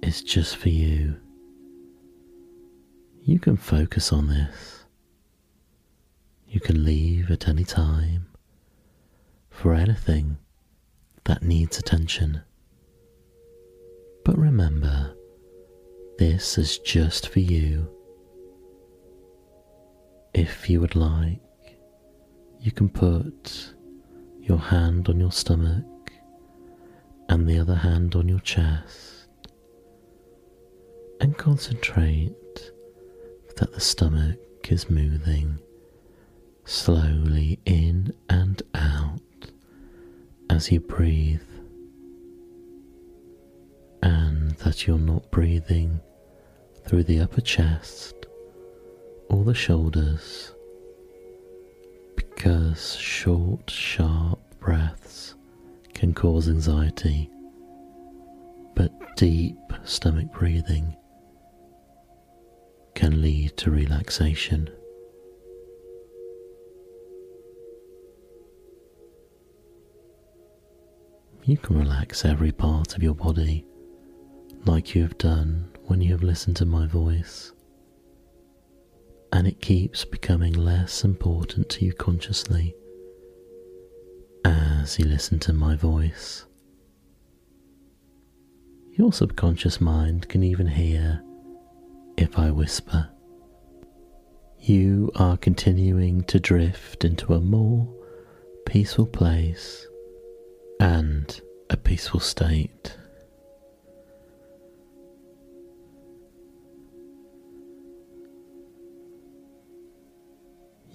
is 0.00 0.22
just 0.22 0.56
for 0.56 0.68
you. 0.68 1.16
You 3.22 3.40
can 3.40 3.56
focus 3.56 4.12
on 4.12 4.28
this. 4.28 4.84
You 6.48 6.60
can 6.60 6.84
leave 6.84 7.32
at 7.32 7.48
any 7.48 7.64
time 7.64 8.26
for 9.50 9.74
anything 9.74 10.38
that 11.24 11.42
needs 11.42 11.78
attention. 11.78 12.42
But 14.24 14.38
remember, 14.38 15.14
this 16.18 16.58
is 16.58 16.78
just 16.78 17.28
for 17.28 17.40
you. 17.40 17.88
If 20.34 20.70
you 20.70 20.80
would 20.80 20.94
like, 20.94 21.40
you 22.60 22.70
can 22.70 22.88
put 22.88 23.74
your 24.40 24.58
hand 24.58 25.08
on 25.08 25.18
your 25.18 25.32
stomach 25.32 26.12
and 27.28 27.48
the 27.48 27.58
other 27.58 27.76
hand 27.76 28.14
on 28.14 28.28
your 28.28 28.40
chest, 28.40 29.28
and 31.20 31.36
concentrate 31.36 32.72
that 33.56 33.72
the 33.72 33.80
stomach 33.80 34.38
is 34.68 34.90
moving 34.90 35.58
slowly 36.64 37.58
in 37.64 38.12
and 38.28 38.62
out 38.74 39.20
as 40.48 40.70
you 40.70 40.80
breathe, 40.80 41.40
and 44.02 44.50
that 44.58 44.86
you're 44.86 44.98
not 44.98 45.30
breathing 45.30 46.00
through 46.86 47.04
the 47.04 47.20
upper 47.20 47.40
chest 47.40 48.26
or 49.28 49.44
the 49.44 49.54
shoulders 49.54 50.52
because 52.16 52.96
short, 52.96 53.70
sharp 53.70 54.38
breaths 54.58 55.34
can 55.94 56.14
cause 56.14 56.48
anxiety, 56.48 57.30
but 58.74 58.90
deep 59.16 59.56
stomach 59.84 60.32
breathing 60.32 60.96
can 62.94 63.20
lead 63.22 63.56
to 63.56 63.70
relaxation. 63.70 64.68
You 71.44 71.56
can 71.56 71.78
relax 71.78 72.24
every 72.24 72.52
part 72.52 72.96
of 72.96 73.02
your 73.02 73.14
body 73.14 73.64
like 74.64 74.94
you 74.94 75.02
have 75.02 75.18
done 75.18 75.70
when 75.84 76.00
you 76.00 76.12
have 76.12 76.22
listened 76.22 76.56
to 76.56 76.66
my 76.66 76.86
voice 76.86 77.52
and 79.32 79.46
it 79.46 79.60
keeps 79.60 80.04
becoming 80.04 80.52
less 80.52 81.04
important 81.04 81.68
to 81.70 81.84
you 81.84 81.92
consciously 81.92 82.74
as 84.44 84.98
you 84.98 85.04
listen 85.04 85.38
to 85.38 85.52
my 85.52 85.76
voice. 85.76 86.46
Your 88.92 89.12
subconscious 89.12 89.80
mind 89.80 90.28
can 90.28 90.42
even 90.42 90.66
hear 90.66 91.22
if 92.16 92.38
I 92.38 92.50
whisper. 92.50 93.08
You 94.58 95.10
are 95.14 95.36
continuing 95.36 96.22
to 96.24 96.40
drift 96.40 97.04
into 97.04 97.34
a 97.34 97.40
more 97.40 97.88
peaceful 98.66 99.06
place 99.06 99.86
and 100.80 101.40
a 101.70 101.76
peaceful 101.76 102.20
state. 102.20 102.96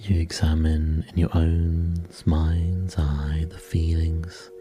You 0.08 0.20
examine 0.20 1.06
in 1.10 1.18
your 1.18 1.36
own 1.36 2.08
mind's 2.26 2.98
eye 2.98 3.46
the 3.50 3.58
feelings, 3.58 4.52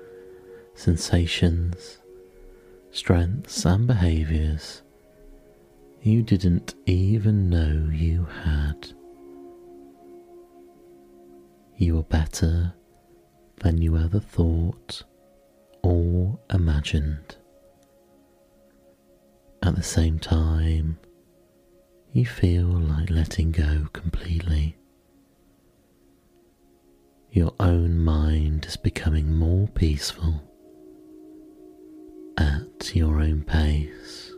sensations, 0.75 1.99
strengths, 2.91 3.65
and 3.67 3.87
behaviors 3.87 4.83
you 6.05 6.23
didn't 6.23 6.75
even 6.85 7.49
know 7.49 7.89
you 7.91 8.27
had. 8.45 8.93
You 11.79 11.99
are 11.99 12.03
better 12.03 12.75
than 13.63 13.81
you 13.81 13.97
ever 13.97 14.21
thought 14.21 15.03
or 15.83 16.39
imagined. 16.51 17.37
At 19.63 19.77
the 19.77 19.83
same 19.83 20.19
time, 20.19 20.99
you 22.13 22.27
feel 22.27 22.67
like 22.67 23.09
letting 23.09 23.51
go 23.51 23.89
completely. 23.95 24.77
Your 27.35 27.53
own 27.59 27.99
mind 27.99 28.65
is 28.65 28.77
becoming 28.77 29.37
more 29.37 29.67
peaceful 29.67 30.41
at 32.39 32.95
your 32.95 33.21
own 33.21 33.43
pace. 33.43 34.33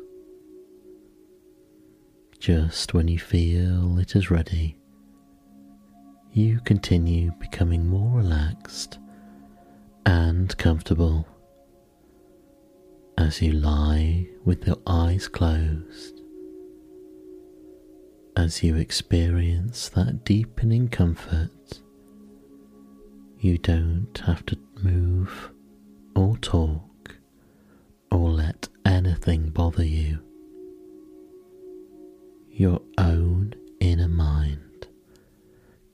Just 2.38 2.94
when 2.94 3.07
you 3.07 3.18
feel 3.18 3.99
it 3.99 4.16
is 4.16 4.30
ready, 4.30 4.78
you 6.32 6.59
continue 6.61 7.32
becoming 7.38 7.86
more 7.86 8.16
relaxed 8.16 8.99
and 10.07 10.57
comfortable 10.57 11.28
as 13.18 13.42
you 13.42 13.53
lie 13.53 14.26
with 14.47 14.66
your 14.66 14.78
eyes 14.86 15.28
closed, 15.28 16.22
as 18.38 18.62
you 18.62 18.76
experience 18.76 19.90
that 19.90 20.24
deepening 20.24 20.88
comfort 20.88 21.51
you 23.47 23.59
don't 23.59 24.20
have 24.26 24.44
to 24.44 24.59
move 24.82 25.53
or 26.16 26.36
talk 26.38 27.14
or 28.11 28.28
let 28.30 28.68
anything 28.84 29.51
bother 29.51 29.84
you. 29.84 30.18
Your 32.51 32.80
own 32.99 33.55
inner 33.78 34.09
mind 34.09 34.88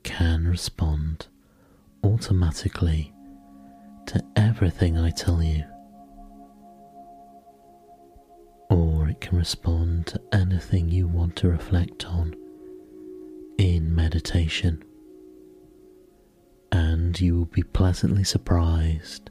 can 0.01 0.47
respond 0.47 1.27
automatically 2.03 3.13
to 4.07 4.23
everything 4.35 4.97
I 4.97 5.11
tell 5.11 5.43
you. 5.43 5.63
Or 8.71 9.09
it 9.09 9.21
can 9.21 9.37
respond 9.37 10.07
to 10.07 10.19
anything 10.31 10.89
you 10.89 11.07
want 11.07 11.35
to 11.35 11.49
reflect 11.49 12.07
on 12.07 12.35
in 13.59 13.93
meditation 13.93 14.83
and 16.73 17.21
you 17.21 17.37
will 17.37 17.45
be 17.45 17.63
pleasantly 17.63 18.23
surprised 18.23 19.29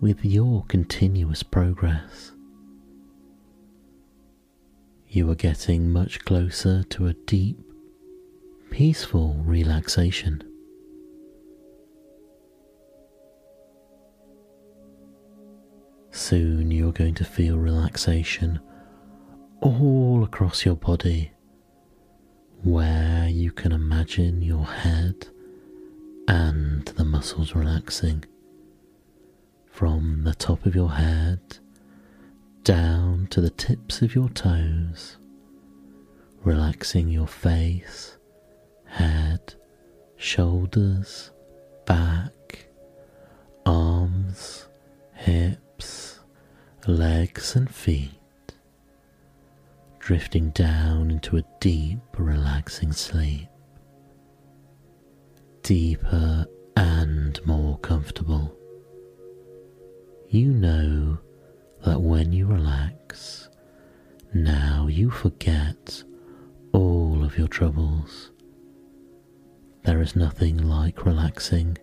with 0.00 0.24
your 0.24 0.64
continuous 0.66 1.42
progress. 1.42 2.32
you 5.10 5.30
are 5.30 5.34
getting 5.34 5.90
much 5.90 6.22
closer 6.26 6.82
to 6.84 7.06
a 7.06 7.14
deep, 7.14 7.58
peaceful 8.70 9.40
relaxation. 9.44 10.42
Soon 16.10 16.70
you're 16.70 16.92
going 16.92 17.14
to 17.14 17.24
feel 17.24 17.58
relaxation 17.58 18.60
all 19.62 20.22
across 20.24 20.64
your 20.66 20.76
body, 20.76 21.32
where 22.62 23.28
you 23.28 23.50
can 23.50 23.72
imagine 23.72 24.42
your 24.42 24.66
head 24.66 25.26
and 26.28 26.84
the 26.88 27.04
muscles 27.06 27.54
relaxing 27.54 28.22
from 29.64 30.24
the 30.24 30.34
top 30.34 30.66
of 30.66 30.74
your 30.74 30.90
head 30.90 31.40
down 32.64 33.26
to 33.30 33.40
the 33.40 33.48
tips 33.48 34.02
of 34.02 34.14
your 34.14 34.28
toes, 34.28 35.16
relaxing 36.44 37.08
your 37.08 37.26
face, 37.26 38.18
head, 38.84 39.54
shoulders, 40.16 41.30
back, 41.86 42.68
arms, 43.64 44.68
hips, 45.14 46.20
legs, 46.86 47.56
and 47.56 47.74
feet, 47.74 48.20
drifting 49.98 50.50
down 50.50 51.10
into 51.10 51.38
a 51.38 51.44
deep, 51.58 52.00
relaxing 52.18 52.92
sleep, 52.92 53.48
deeper 55.68 56.46
and 56.78 57.44
more 57.44 57.76
comfortable. 57.80 58.56
You 60.30 60.50
know 60.50 61.18
that 61.84 62.00
when 62.00 62.32
you 62.32 62.46
relax, 62.46 63.50
now 64.32 64.86
you 64.88 65.10
forget 65.10 66.02
all 66.72 67.22
of 67.22 67.36
your 67.36 67.48
troubles. 67.48 68.30
There 69.84 70.00
is 70.00 70.16
nothing 70.16 70.56
like 70.56 71.04
relaxing 71.04 71.76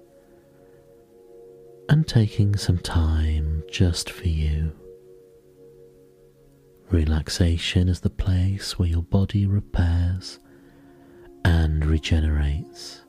and 1.87 2.07
taking 2.07 2.55
some 2.55 2.79
time 2.79 3.61
just 3.71 4.09
for 4.09 4.27
you. 4.27 4.71
Relaxation 6.89 7.87
is 7.87 7.99
the 7.99 8.09
place 8.09 8.79
where 8.79 8.89
your 8.89 9.03
body 9.03 9.45
repairs 9.45 10.39
and 11.43 11.85
regenerates. 11.85 13.04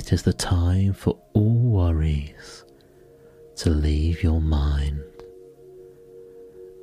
It 0.00 0.14
is 0.14 0.22
the 0.22 0.32
time 0.32 0.94
for 0.94 1.18
all 1.34 1.58
worries 1.58 2.64
to 3.56 3.68
leave 3.68 4.22
your 4.22 4.40
mind 4.40 5.02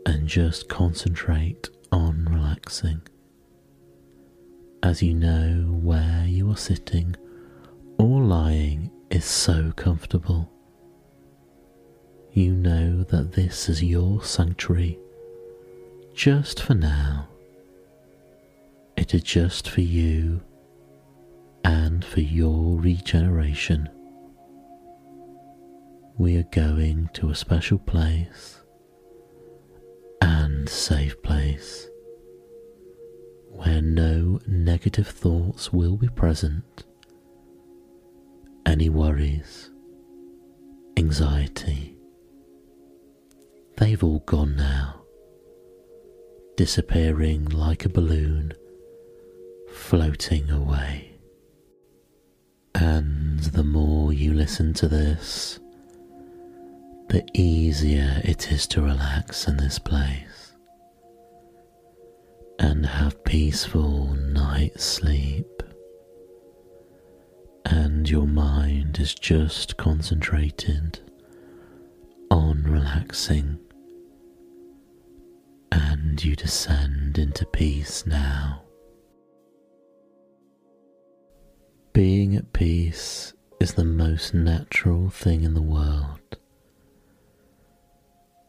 and 0.06 0.28
just 0.28 0.70
concentrate 0.70 1.68
on 1.92 2.28
relaxing. 2.30 3.02
As 4.84 5.02
you 5.02 5.16
know 5.16 5.80
where 5.82 6.26
you 6.28 6.52
are 6.52 6.58
sitting 6.58 7.16
or 7.98 8.22
lying 8.22 8.92
is 9.10 9.26
so 9.26 9.74
comfortable. 9.76 10.52
You 12.34 12.54
know 12.54 13.02
that 13.02 13.32
this 13.32 13.68
is 13.68 13.82
your 13.82 14.24
sanctuary 14.24 15.00
just 16.14 16.62
for 16.62 16.76
now. 16.76 17.30
It 18.96 19.16
is 19.16 19.24
just 19.24 19.68
for 19.68 19.82
you 19.82 20.44
and 21.68 22.06
for 22.06 22.22
your 22.22 22.80
regeneration. 22.80 23.90
We 26.18 26.38
are 26.38 26.44
going 26.44 27.10
to 27.16 27.30
a 27.30 27.36
special 27.36 27.78
place 27.78 28.62
and 30.22 30.70
safe 30.70 31.22
place 31.22 31.90
where 33.50 33.82
no 33.82 34.40
negative 34.48 35.10
thoughts 35.10 35.74
will 35.74 35.98
be 35.98 36.08
present, 36.08 36.86
any 38.66 38.88
worries, 38.88 39.70
anxiety. 40.96 41.98
They've 43.76 44.02
all 44.02 44.20
gone 44.20 44.56
now, 44.56 45.02
disappearing 46.56 47.44
like 47.50 47.84
a 47.84 47.90
balloon, 47.90 48.54
floating 49.70 50.50
away. 50.50 51.17
And 52.80 53.40
the 53.40 53.64
more 53.64 54.14
you 54.14 54.34
listen 54.34 54.72
to 54.76 54.88
this, 54.88 55.60
the 57.10 57.26
easier 57.34 58.22
it 58.24 58.52
is 58.52 58.68
to 58.68 58.84
relax 58.84 59.48
in 59.48 59.58
this 59.58 59.80
place 59.80 60.54
and 62.60 62.86
have 62.86 63.24
peaceful 63.24 64.14
night 64.14 64.80
sleep. 64.80 65.64
And 67.66 68.08
your 68.08 68.28
mind 68.28 69.00
is 69.00 69.16
just 69.16 69.78
concentrated 69.78 71.00
on 72.30 72.62
relaxing, 72.62 73.58
and 75.72 76.24
you 76.24 76.36
descend 76.36 77.18
into 77.18 77.46
peace 77.48 78.06
now. 78.06 78.67
Being 81.98 82.36
at 82.36 82.54
peace 82.54 83.34
is 83.60 83.74
the 83.74 83.84
most 83.84 84.32
natural 84.32 85.10
thing 85.10 85.44
in 85.44 85.56
the 85.56 85.64
world. 85.64 86.38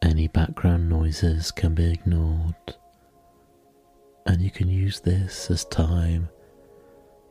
Any 0.03 0.27
background 0.27 0.87
noises 0.87 1.49
can 1.49 1.73
be 1.73 1.91
ignored, 1.91 2.75
and 4.27 4.39
you 4.39 4.51
can 4.51 4.69
use 4.69 4.99
this 4.99 5.49
as 5.49 5.65
time 5.65 6.29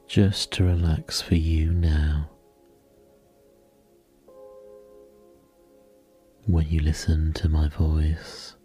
just 0.09 0.51
to 0.55 0.65
relax 0.65 1.21
for 1.23 1.37
you 1.37 1.71
now. 1.71 2.29
When 6.47 6.69
you 6.69 6.81
listen 6.81 7.33
to 7.35 7.49
my 7.49 7.69
voice, 7.69 8.57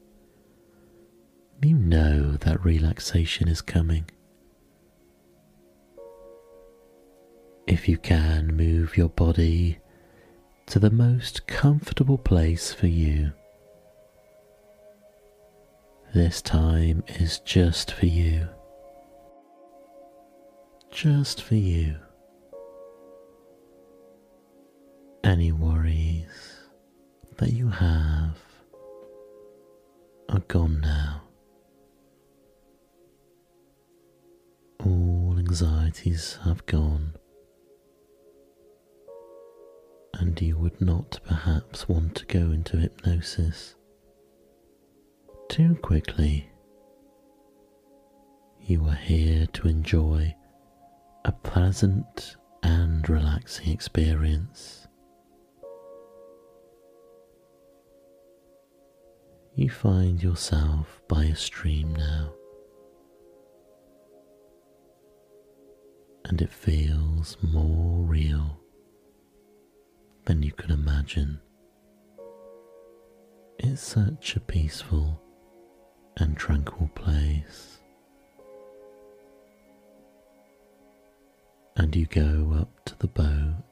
you 1.62 1.76
know 1.78 2.32
that 2.32 2.66
relaxation 2.66 3.48
is 3.48 3.62
coming. 3.62 4.06
If 7.66 7.88
you 7.88 7.98
can 7.98 8.56
move 8.56 8.98
your 8.98 9.10
body 9.10 9.80
to 10.68 10.80
the 10.80 10.92
most 10.92 11.48
comfortable 11.48 12.18
place 12.18 12.74
for 12.74 12.88
you, 12.88 13.32
this 16.14 16.42
time 16.42 17.04
is 17.08 17.40
just 17.40 17.92
for 17.92 18.06
you. 18.06 18.48
Just 20.92 21.42
for 21.42 21.56
you. 21.56 21.96
Any 25.24 25.52
worries 25.52 26.60
that 27.38 27.54
you 27.54 27.70
have 27.70 28.38
are 30.30 30.40
gone 30.48 30.82
now. 30.82 31.22
All 34.86 35.36
anxieties 35.40 36.38
have 36.44 36.66
gone, 36.66 37.14
and 40.16 40.40
you 40.42 40.58
would 40.58 40.80
not 40.80 41.20
perhaps 41.26 41.90
want 41.90 42.16
to 42.16 42.26
go 42.26 42.52
into 42.52 42.78
hypnosis 42.78 43.76
too 45.50 45.76
quickly. 45.76 46.50
You 48.62 48.86
are 48.86 48.96
here 48.96 49.46
to 49.54 49.68
enjoy 49.68 50.34
a 51.26 51.32
pleasant 51.32 52.38
and 52.64 53.08
relaxing 53.10 53.70
experience. 53.70 54.88
You 59.56 59.70
find 59.70 60.24
yourself 60.24 61.02
by 61.08 61.26
a 61.26 61.36
stream 61.36 61.94
now, 61.94 62.34
and 66.26 66.42
it 66.42 66.52
feels 66.52 67.38
more 67.44 68.02
real 68.02 68.63
than 70.26 70.44
you 70.44 70.52
could 70.52 70.72
imagine. 70.72 71.40
It's 73.60 73.82
such 73.82 74.36
a 74.36 74.40
peaceful 74.40 75.22
and 76.18 76.38
tranquil 76.38 76.90
place. 76.96 77.80
And 81.76 81.96
you 81.96 82.06
go 82.06 82.58
up 82.60 82.86
to 82.86 82.98
the 83.00 83.08
boat 83.08 83.64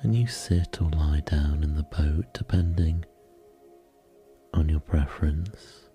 and 0.00 0.14
you 0.14 0.26
sit 0.26 0.80
or 0.80 0.90
lie 0.90 1.22
down 1.26 1.64
in 1.64 1.74
the 1.74 1.82
boat 1.82 2.26
depending 2.32 3.04
on 4.54 4.68
your 4.68 4.80
preference. 4.80 5.88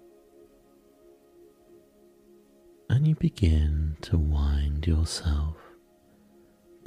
And 2.90 3.08
you 3.08 3.16
begin 3.16 3.98
to 4.02 4.18
wind 4.18 4.86
yourself 4.86 5.63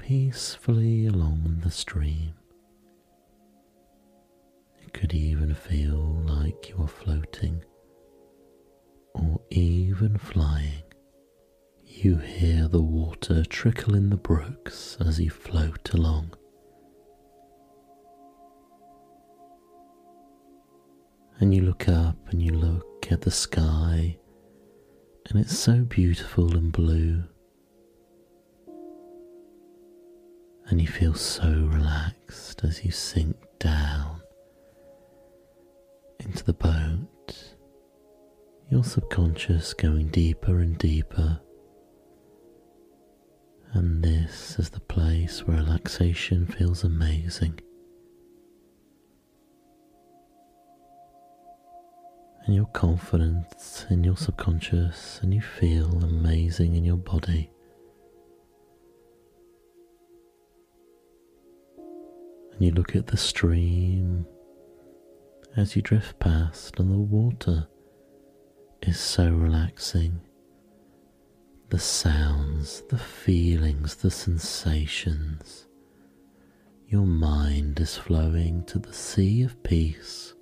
peacefully 0.07 1.09
along 1.09 1.61
the 1.65 1.71
stream 1.71 2.33
It 4.81 4.93
could 4.93 5.13
even 5.13 5.53
feel 5.53 6.23
like 6.25 6.69
you 6.69 6.81
are 6.81 6.87
floating 6.87 7.65
or 9.15 9.41
even 9.51 10.17
flying. 10.17 10.85
You 11.85 12.19
hear 12.19 12.69
the 12.69 12.81
water 12.81 13.43
trickle 13.43 13.97
in 13.97 14.11
the 14.11 14.17
brooks 14.17 14.97
as 15.01 15.19
you 15.19 15.29
float 15.29 15.93
along. 15.93 16.35
And 21.41 21.53
you 21.53 21.63
look 21.63 21.89
up 21.89 22.17
and 22.31 22.41
you 22.41 22.53
look 22.53 23.09
at 23.11 23.23
the 23.23 23.33
sky, 23.33 24.17
and 25.29 25.41
it's 25.41 25.59
so 25.59 25.81
beautiful 25.81 26.57
and 26.57 26.71
blue. 26.71 27.25
And 30.69 30.81
you 30.81 30.89
feel 30.89 31.15
so 31.15 31.49
relaxed 31.49 32.65
as 32.65 32.85
you 32.85 32.91
sink 32.91 33.37
down 33.61 34.21
into 36.19 36.43
the 36.45 36.53
boat, 36.53 37.55
your 38.69 38.83
subconscious 38.83 39.75
going 39.75 40.09
deeper 40.09 40.59
and 40.59 40.77
deeper. 40.77 41.41
And 43.75 44.03
this 44.03 44.59
is 44.59 44.71
the 44.71 44.81
place 44.81 45.47
where 45.47 45.59
relaxation 45.59 46.47
feels 46.47 46.83
amazing. 46.83 47.61
And 52.45 52.55
you're 52.55 52.67
confident 52.67 53.87
in 53.91 54.03
your 54.03 54.17
subconscious, 54.17 55.21
and 55.23 55.35
you 55.35 55.41
feel 55.41 56.03
amazing 56.03 56.75
in 56.75 56.85
your 56.85 56.97
body. 56.97 57.51
And 62.57 62.65
you 62.67 62.73
look 62.73 62.97
at 62.97 63.07
the 63.09 63.19
stream 63.19 64.27
as 65.57 65.77
you 65.77 65.83
drift 65.83 66.19
past, 66.19 66.81
and 66.81 66.91
the 66.91 66.99
water 66.99 67.69
is 68.83 68.99
so 68.99 69.31
relaxing. 69.31 70.21
The 71.69 71.79
sounds, 71.79 72.83
the 72.89 72.99
feelings, 72.99 73.97
the 73.97 74.11
sensations. 74.11 75.67
Your 76.89 77.07
mind 77.07 77.79
is 77.81 77.97
flowing 77.97 78.65
to 78.67 78.79
the 78.79 78.93
sea 78.93 79.43
of 79.43 79.63
peace, 79.63 80.33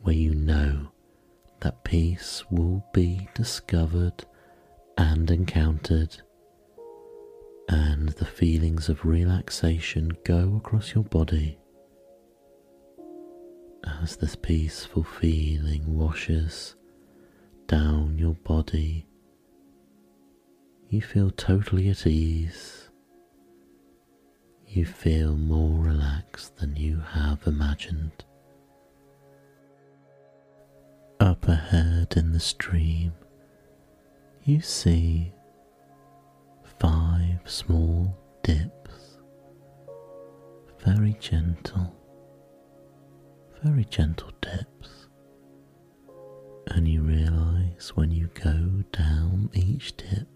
where 0.00 0.14
you 0.14 0.34
know 0.34 0.90
that 1.60 1.84
peace 1.84 2.44
will 2.50 2.84
be 2.92 3.28
discovered 3.34 4.24
and 4.98 5.30
encountered, 5.30 6.22
and 7.68 8.10
the 8.10 8.24
feelings 8.24 8.88
of 8.88 9.04
relaxation 9.04 10.12
go 10.24 10.56
across 10.56 10.94
your 10.94 11.04
body 11.04 11.58
as 14.02 14.16
this 14.16 14.36
peaceful 14.36 15.02
feeling 15.02 15.82
washes 15.96 16.76
down 17.66 18.18
your 18.18 18.34
body, 18.34 19.06
you 20.88 21.00
feel 21.02 21.30
totally 21.30 21.88
at 21.88 22.06
ease. 22.06 22.90
You 24.66 24.84
feel 24.84 25.36
more 25.36 25.82
relaxed 25.82 26.56
than 26.56 26.76
you 26.76 27.00
have 27.00 27.46
imagined. 27.46 28.24
Up 31.18 31.48
ahead 31.48 32.14
in 32.16 32.32
the 32.32 32.40
stream, 32.40 33.12
you 34.44 34.60
see 34.60 35.32
five 36.80 37.38
small 37.44 38.16
dips, 38.42 39.18
very 40.84 41.16
gentle 41.20 41.96
very 43.62 43.84
gentle 43.86 44.30
dips, 44.40 45.08
and 46.68 46.86
you 46.86 47.02
realize 47.02 47.92
when 47.94 48.10
you 48.10 48.28
go 48.34 48.82
down 48.92 49.50
each 49.54 49.96
dip, 49.96 50.28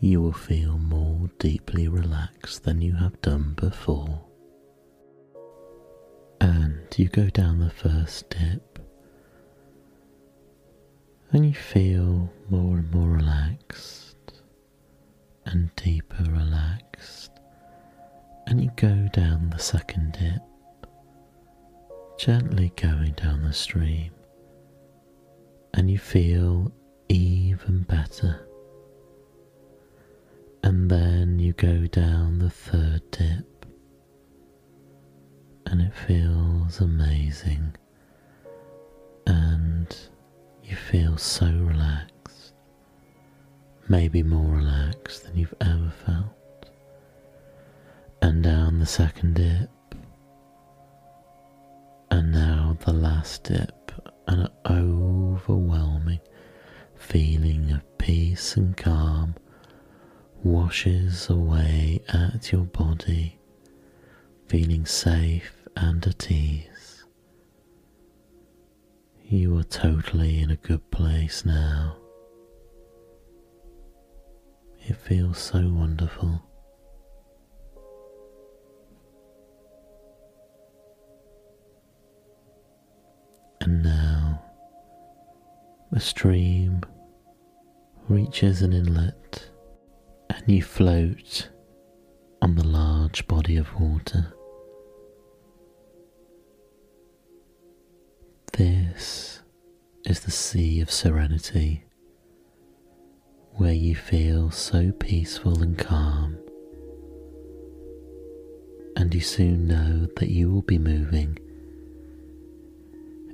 you 0.00 0.20
will 0.20 0.32
feel 0.32 0.78
more 0.78 1.30
deeply 1.38 1.88
relaxed 1.88 2.64
than 2.64 2.80
you 2.80 2.94
have 2.94 3.20
done 3.20 3.54
before. 3.54 4.24
And 6.40 6.80
you 6.96 7.08
go 7.08 7.28
down 7.30 7.58
the 7.60 7.70
first 7.70 8.30
dip, 8.30 8.78
and 11.32 11.46
you 11.46 11.54
feel 11.54 12.32
more 12.48 12.78
and 12.78 12.90
more 12.90 13.10
relaxed 13.10 14.07
and 15.48 15.74
deeper 15.76 16.24
relaxed, 16.24 17.32
and 18.46 18.62
you 18.62 18.70
go 18.76 19.08
down 19.12 19.50
the 19.50 19.58
second 19.58 20.12
dip 20.12 20.42
gently 22.18 22.72
going 22.74 23.12
down 23.12 23.42
the 23.44 23.52
stream, 23.52 24.10
and 25.72 25.88
you 25.88 25.96
feel 25.98 26.72
even 27.08 27.82
better. 27.82 28.44
And 30.64 30.90
then 30.90 31.38
you 31.38 31.52
go 31.52 31.86
down 31.86 32.40
the 32.40 32.50
third 32.50 33.08
dip, 33.12 33.66
and 35.66 35.80
it 35.80 35.94
feels 35.94 36.80
amazing, 36.80 37.76
and 39.26 39.96
you 40.64 40.74
feel 40.74 41.16
so 41.16 41.46
relaxed, 41.46 42.17
maybe 43.88 44.22
more 44.22 44.56
relaxed 44.56 45.24
than 45.24 45.36
you've 45.36 45.54
ever 45.60 45.92
felt. 46.04 46.70
And 48.20 48.42
down 48.42 48.78
the 48.78 48.86
second 48.86 49.34
dip, 49.34 49.70
and 52.10 52.32
now 52.32 52.76
the 52.84 52.92
last 52.92 53.44
dip, 53.44 53.92
an 54.26 54.48
overwhelming 54.66 56.20
feeling 56.96 57.70
of 57.70 57.98
peace 57.98 58.56
and 58.56 58.76
calm 58.76 59.34
washes 60.42 61.28
away 61.30 62.00
at 62.08 62.52
your 62.52 62.64
body, 62.64 63.38
feeling 64.48 64.86
safe 64.86 65.66
and 65.76 66.06
at 66.06 66.30
ease. 66.30 67.04
You 69.24 69.58
are 69.58 69.64
totally 69.64 70.40
in 70.40 70.50
a 70.50 70.56
good 70.56 70.90
place 70.90 71.44
now. 71.44 71.97
It 74.88 74.96
feels 74.96 75.36
so 75.36 75.58
wonderful. 75.70 76.42
And 83.60 83.82
now 83.82 84.42
the 85.92 86.00
stream 86.00 86.80
reaches 88.08 88.62
an 88.62 88.72
inlet 88.72 89.50
and 90.30 90.42
you 90.46 90.62
float 90.62 91.50
on 92.40 92.54
the 92.54 92.66
large 92.66 93.28
body 93.28 93.58
of 93.58 93.78
water. 93.78 94.32
This 98.54 99.42
is 100.06 100.20
the 100.20 100.30
Sea 100.30 100.80
of 100.80 100.90
Serenity, 100.90 101.84
where 103.58 103.72
you 103.72 103.92
feel 103.92 104.52
so 104.52 104.92
peaceful 105.00 105.62
and 105.62 105.76
calm, 105.76 106.38
and 108.94 109.12
you 109.12 109.20
soon 109.20 109.66
know 109.66 110.06
that 110.16 110.28
you 110.28 110.48
will 110.48 110.62
be 110.62 110.78
moving 110.78 111.36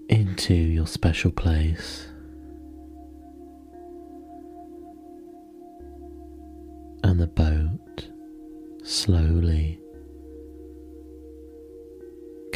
into 0.09 0.55
your 0.55 0.87
special 0.87 1.31
place. 1.31 2.09
And 7.03 7.21
the 7.21 7.27
boat 7.27 8.09
slowly 8.83 9.79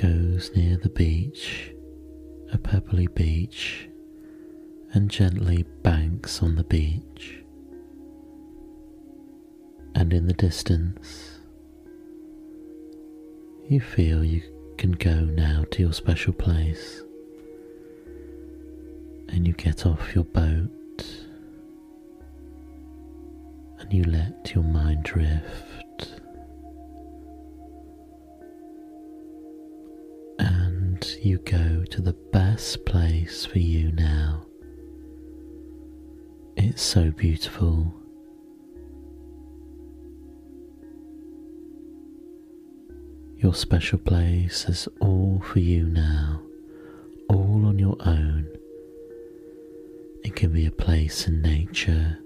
goes 0.00 0.50
near 0.56 0.78
the 0.78 0.88
beach, 0.88 1.74
a 2.50 2.56
pebbly 2.56 3.08
beach, 3.08 3.90
and 4.94 5.10
gently 5.10 5.66
banks 5.82 6.42
on 6.42 6.54
the 6.54 6.64
beach. 6.64 7.42
And 9.94 10.12
in 10.12 10.26
the 10.26 10.32
distance, 10.34 11.40
you 13.68 13.80
feel 13.80 14.24
you 14.24 14.42
can 14.76 14.92
go 14.92 15.24
now 15.24 15.64
to 15.72 15.82
your 15.82 15.92
special 15.92 16.32
place 16.32 17.02
and 19.28 19.46
you 19.46 19.52
get 19.52 19.84
off 19.84 20.14
your 20.14 20.24
boat 20.24 20.70
and 23.78 23.92
you 23.92 24.04
let 24.04 24.52
your 24.54 24.64
mind 24.64 25.02
drift. 25.02 26.20
And 30.38 31.16
you 31.22 31.38
go 31.38 31.84
to 31.90 32.00
the 32.00 32.12
best 32.32 32.84
place 32.86 33.44
for 33.44 33.58
you 33.58 33.92
now. 33.92 34.46
It's 36.56 36.82
so 36.82 37.10
beautiful. 37.10 37.97
Your 43.40 43.54
special 43.54 44.00
place 44.00 44.64
is 44.68 44.88
all 44.98 45.40
for 45.44 45.60
you 45.60 45.84
now, 45.84 46.42
all 47.28 47.66
on 47.66 47.78
your 47.78 47.96
own 48.00 48.48
It 50.24 50.34
can 50.34 50.52
be 50.52 50.66
a 50.66 50.72
place 50.72 51.28
in 51.28 51.40
nature, 51.40 52.18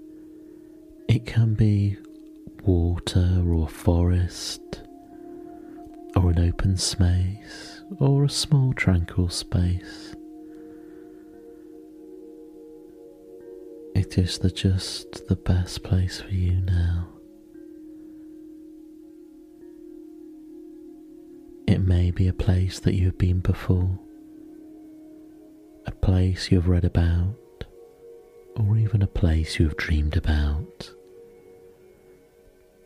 it 1.07 1.27
can 1.27 1.53
be 1.53 1.97
water 2.63 3.43
or 3.45 3.65
a 3.65 3.67
forest, 3.67 4.81
or 6.15 6.31
an 6.31 6.39
open 6.39 6.77
space, 6.77 7.83
or 7.99 8.23
a 8.23 8.29
small 8.29 8.73
tranquil 8.73 9.29
space. 9.29 10.15
It 13.93 14.17
is 14.17 14.39
the 14.39 14.49
just 14.49 15.27
the 15.27 15.35
best 15.35 15.83
place 15.83 16.21
for 16.21 16.33
you 16.33 16.59
now. 16.61 17.12
It 21.73 21.81
may 21.81 22.11
be 22.11 22.27
a 22.27 22.33
place 22.33 22.79
that 22.81 22.93
you 22.93 23.05
have 23.05 23.17
been 23.17 23.39
before, 23.39 23.97
a 25.87 25.91
place 25.91 26.51
you 26.51 26.59
have 26.59 26.67
read 26.67 26.85
about, 26.85 27.35
or 28.55 28.77
even 28.77 29.01
a 29.01 29.07
place 29.07 29.57
you 29.57 29.65
have 29.67 29.75
dreamed 29.75 30.15
about. 30.15 30.91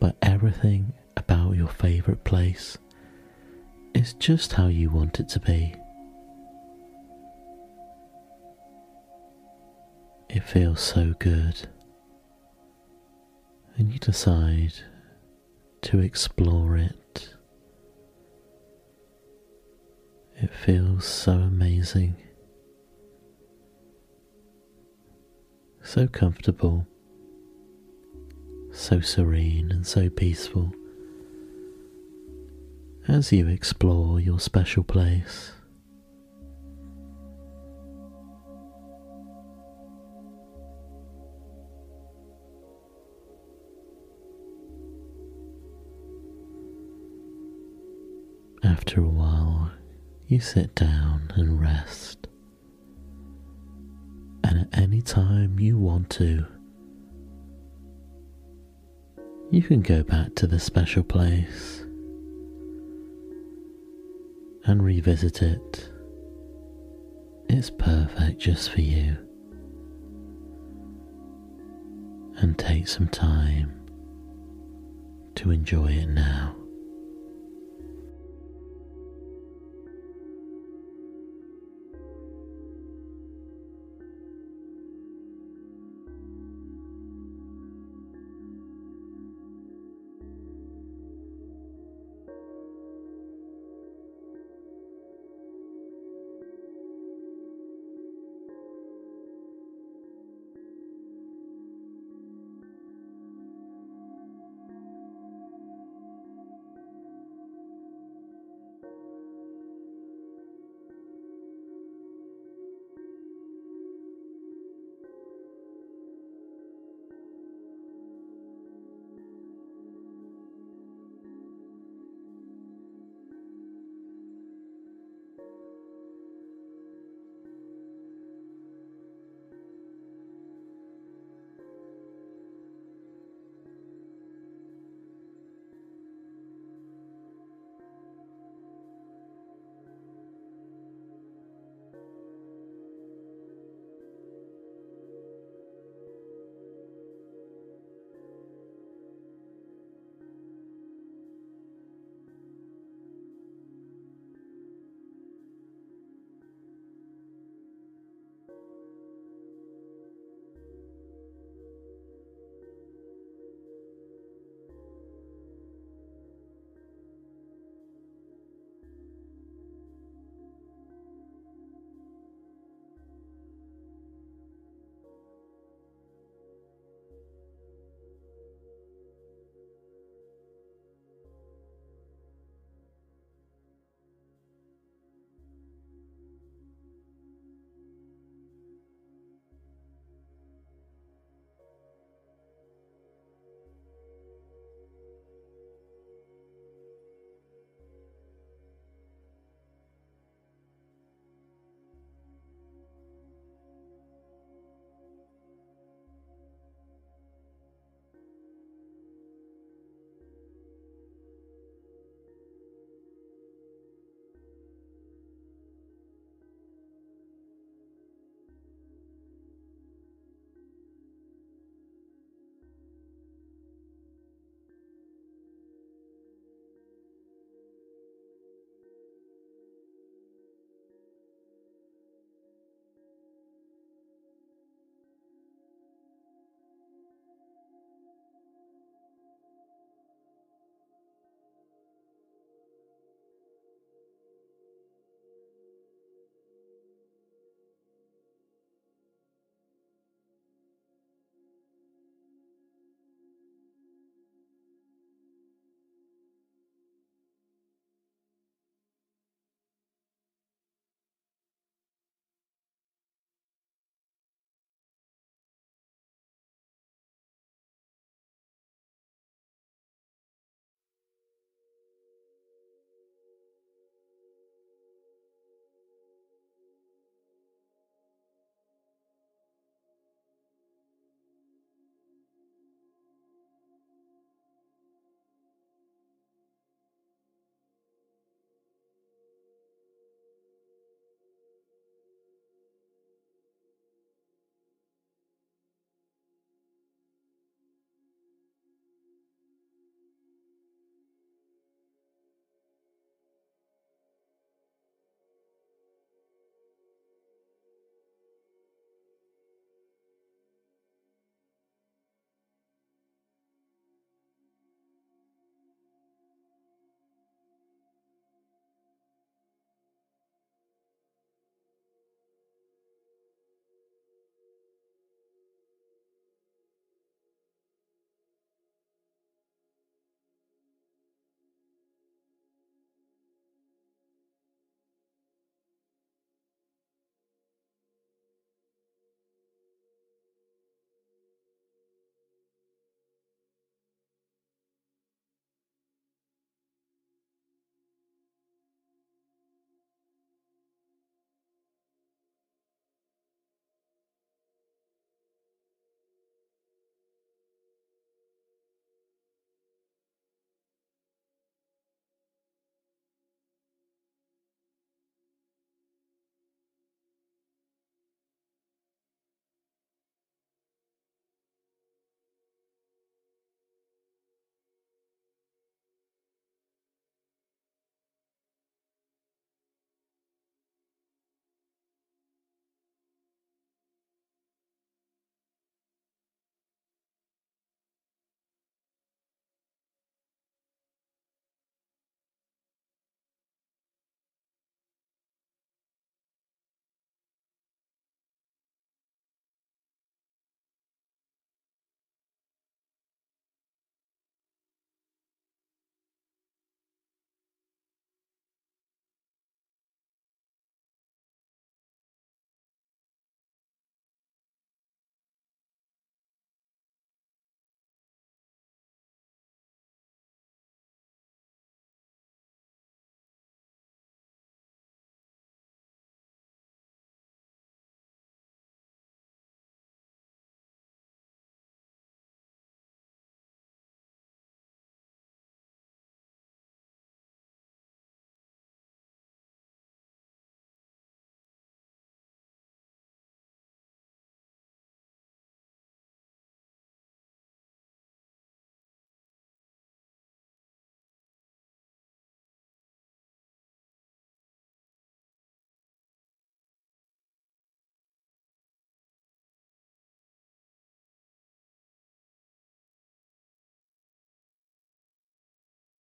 But 0.00 0.16
everything 0.22 0.94
about 1.18 1.54
your 1.54 1.68
favourite 1.68 2.24
place 2.24 2.78
is 3.92 4.14
just 4.14 4.54
how 4.54 4.68
you 4.68 4.88
want 4.88 5.20
it 5.20 5.28
to 5.28 5.40
be. 5.40 5.74
It 10.30 10.44
feels 10.44 10.80
so 10.80 11.12
good, 11.18 11.68
and 13.76 13.92
you 13.92 13.98
decide 13.98 14.72
to 15.82 16.00
explore 16.00 16.78
it. 16.78 16.96
It 20.40 20.54
feels 20.54 21.04
so 21.04 21.32
amazing, 21.32 22.14
so 25.82 26.06
comfortable, 26.06 26.86
so 28.72 29.00
serene, 29.00 29.72
and 29.72 29.84
so 29.84 30.08
peaceful. 30.08 30.72
As 33.08 33.32
you 33.32 33.48
explore 33.48 34.20
your 34.20 34.38
special 34.38 34.84
place. 34.84 35.52
After 48.62 49.00
a 49.00 49.08
while, 49.08 49.57
you 50.28 50.38
sit 50.38 50.74
down 50.74 51.32
and 51.36 51.58
rest. 51.58 52.26
And 54.44 54.60
at 54.60 54.78
any 54.78 55.00
time 55.00 55.58
you 55.58 55.78
want 55.78 56.10
to, 56.10 56.44
you 59.50 59.62
can 59.62 59.80
go 59.80 60.02
back 60.02 60.34
to 60.34 60.46
the 60.46 60.60
special 60.60 61.02
place 61.02 61.82
and 64.64 64.84
revisit 64.84 65.40
it. 65.40 65.90
It's 67.48 67.70
perfect 67.70 68.38
just 68.38 68.70
for 68.70 68.82
you. 68.82 69.16
And 72.36 72.58
take 72.58 72.86
some 72.86 73.08
time 73.08 73.72
to 75.36 75.50
enjoy 75.50 75.92
it 75.92 76.08
now. 76.10 76.57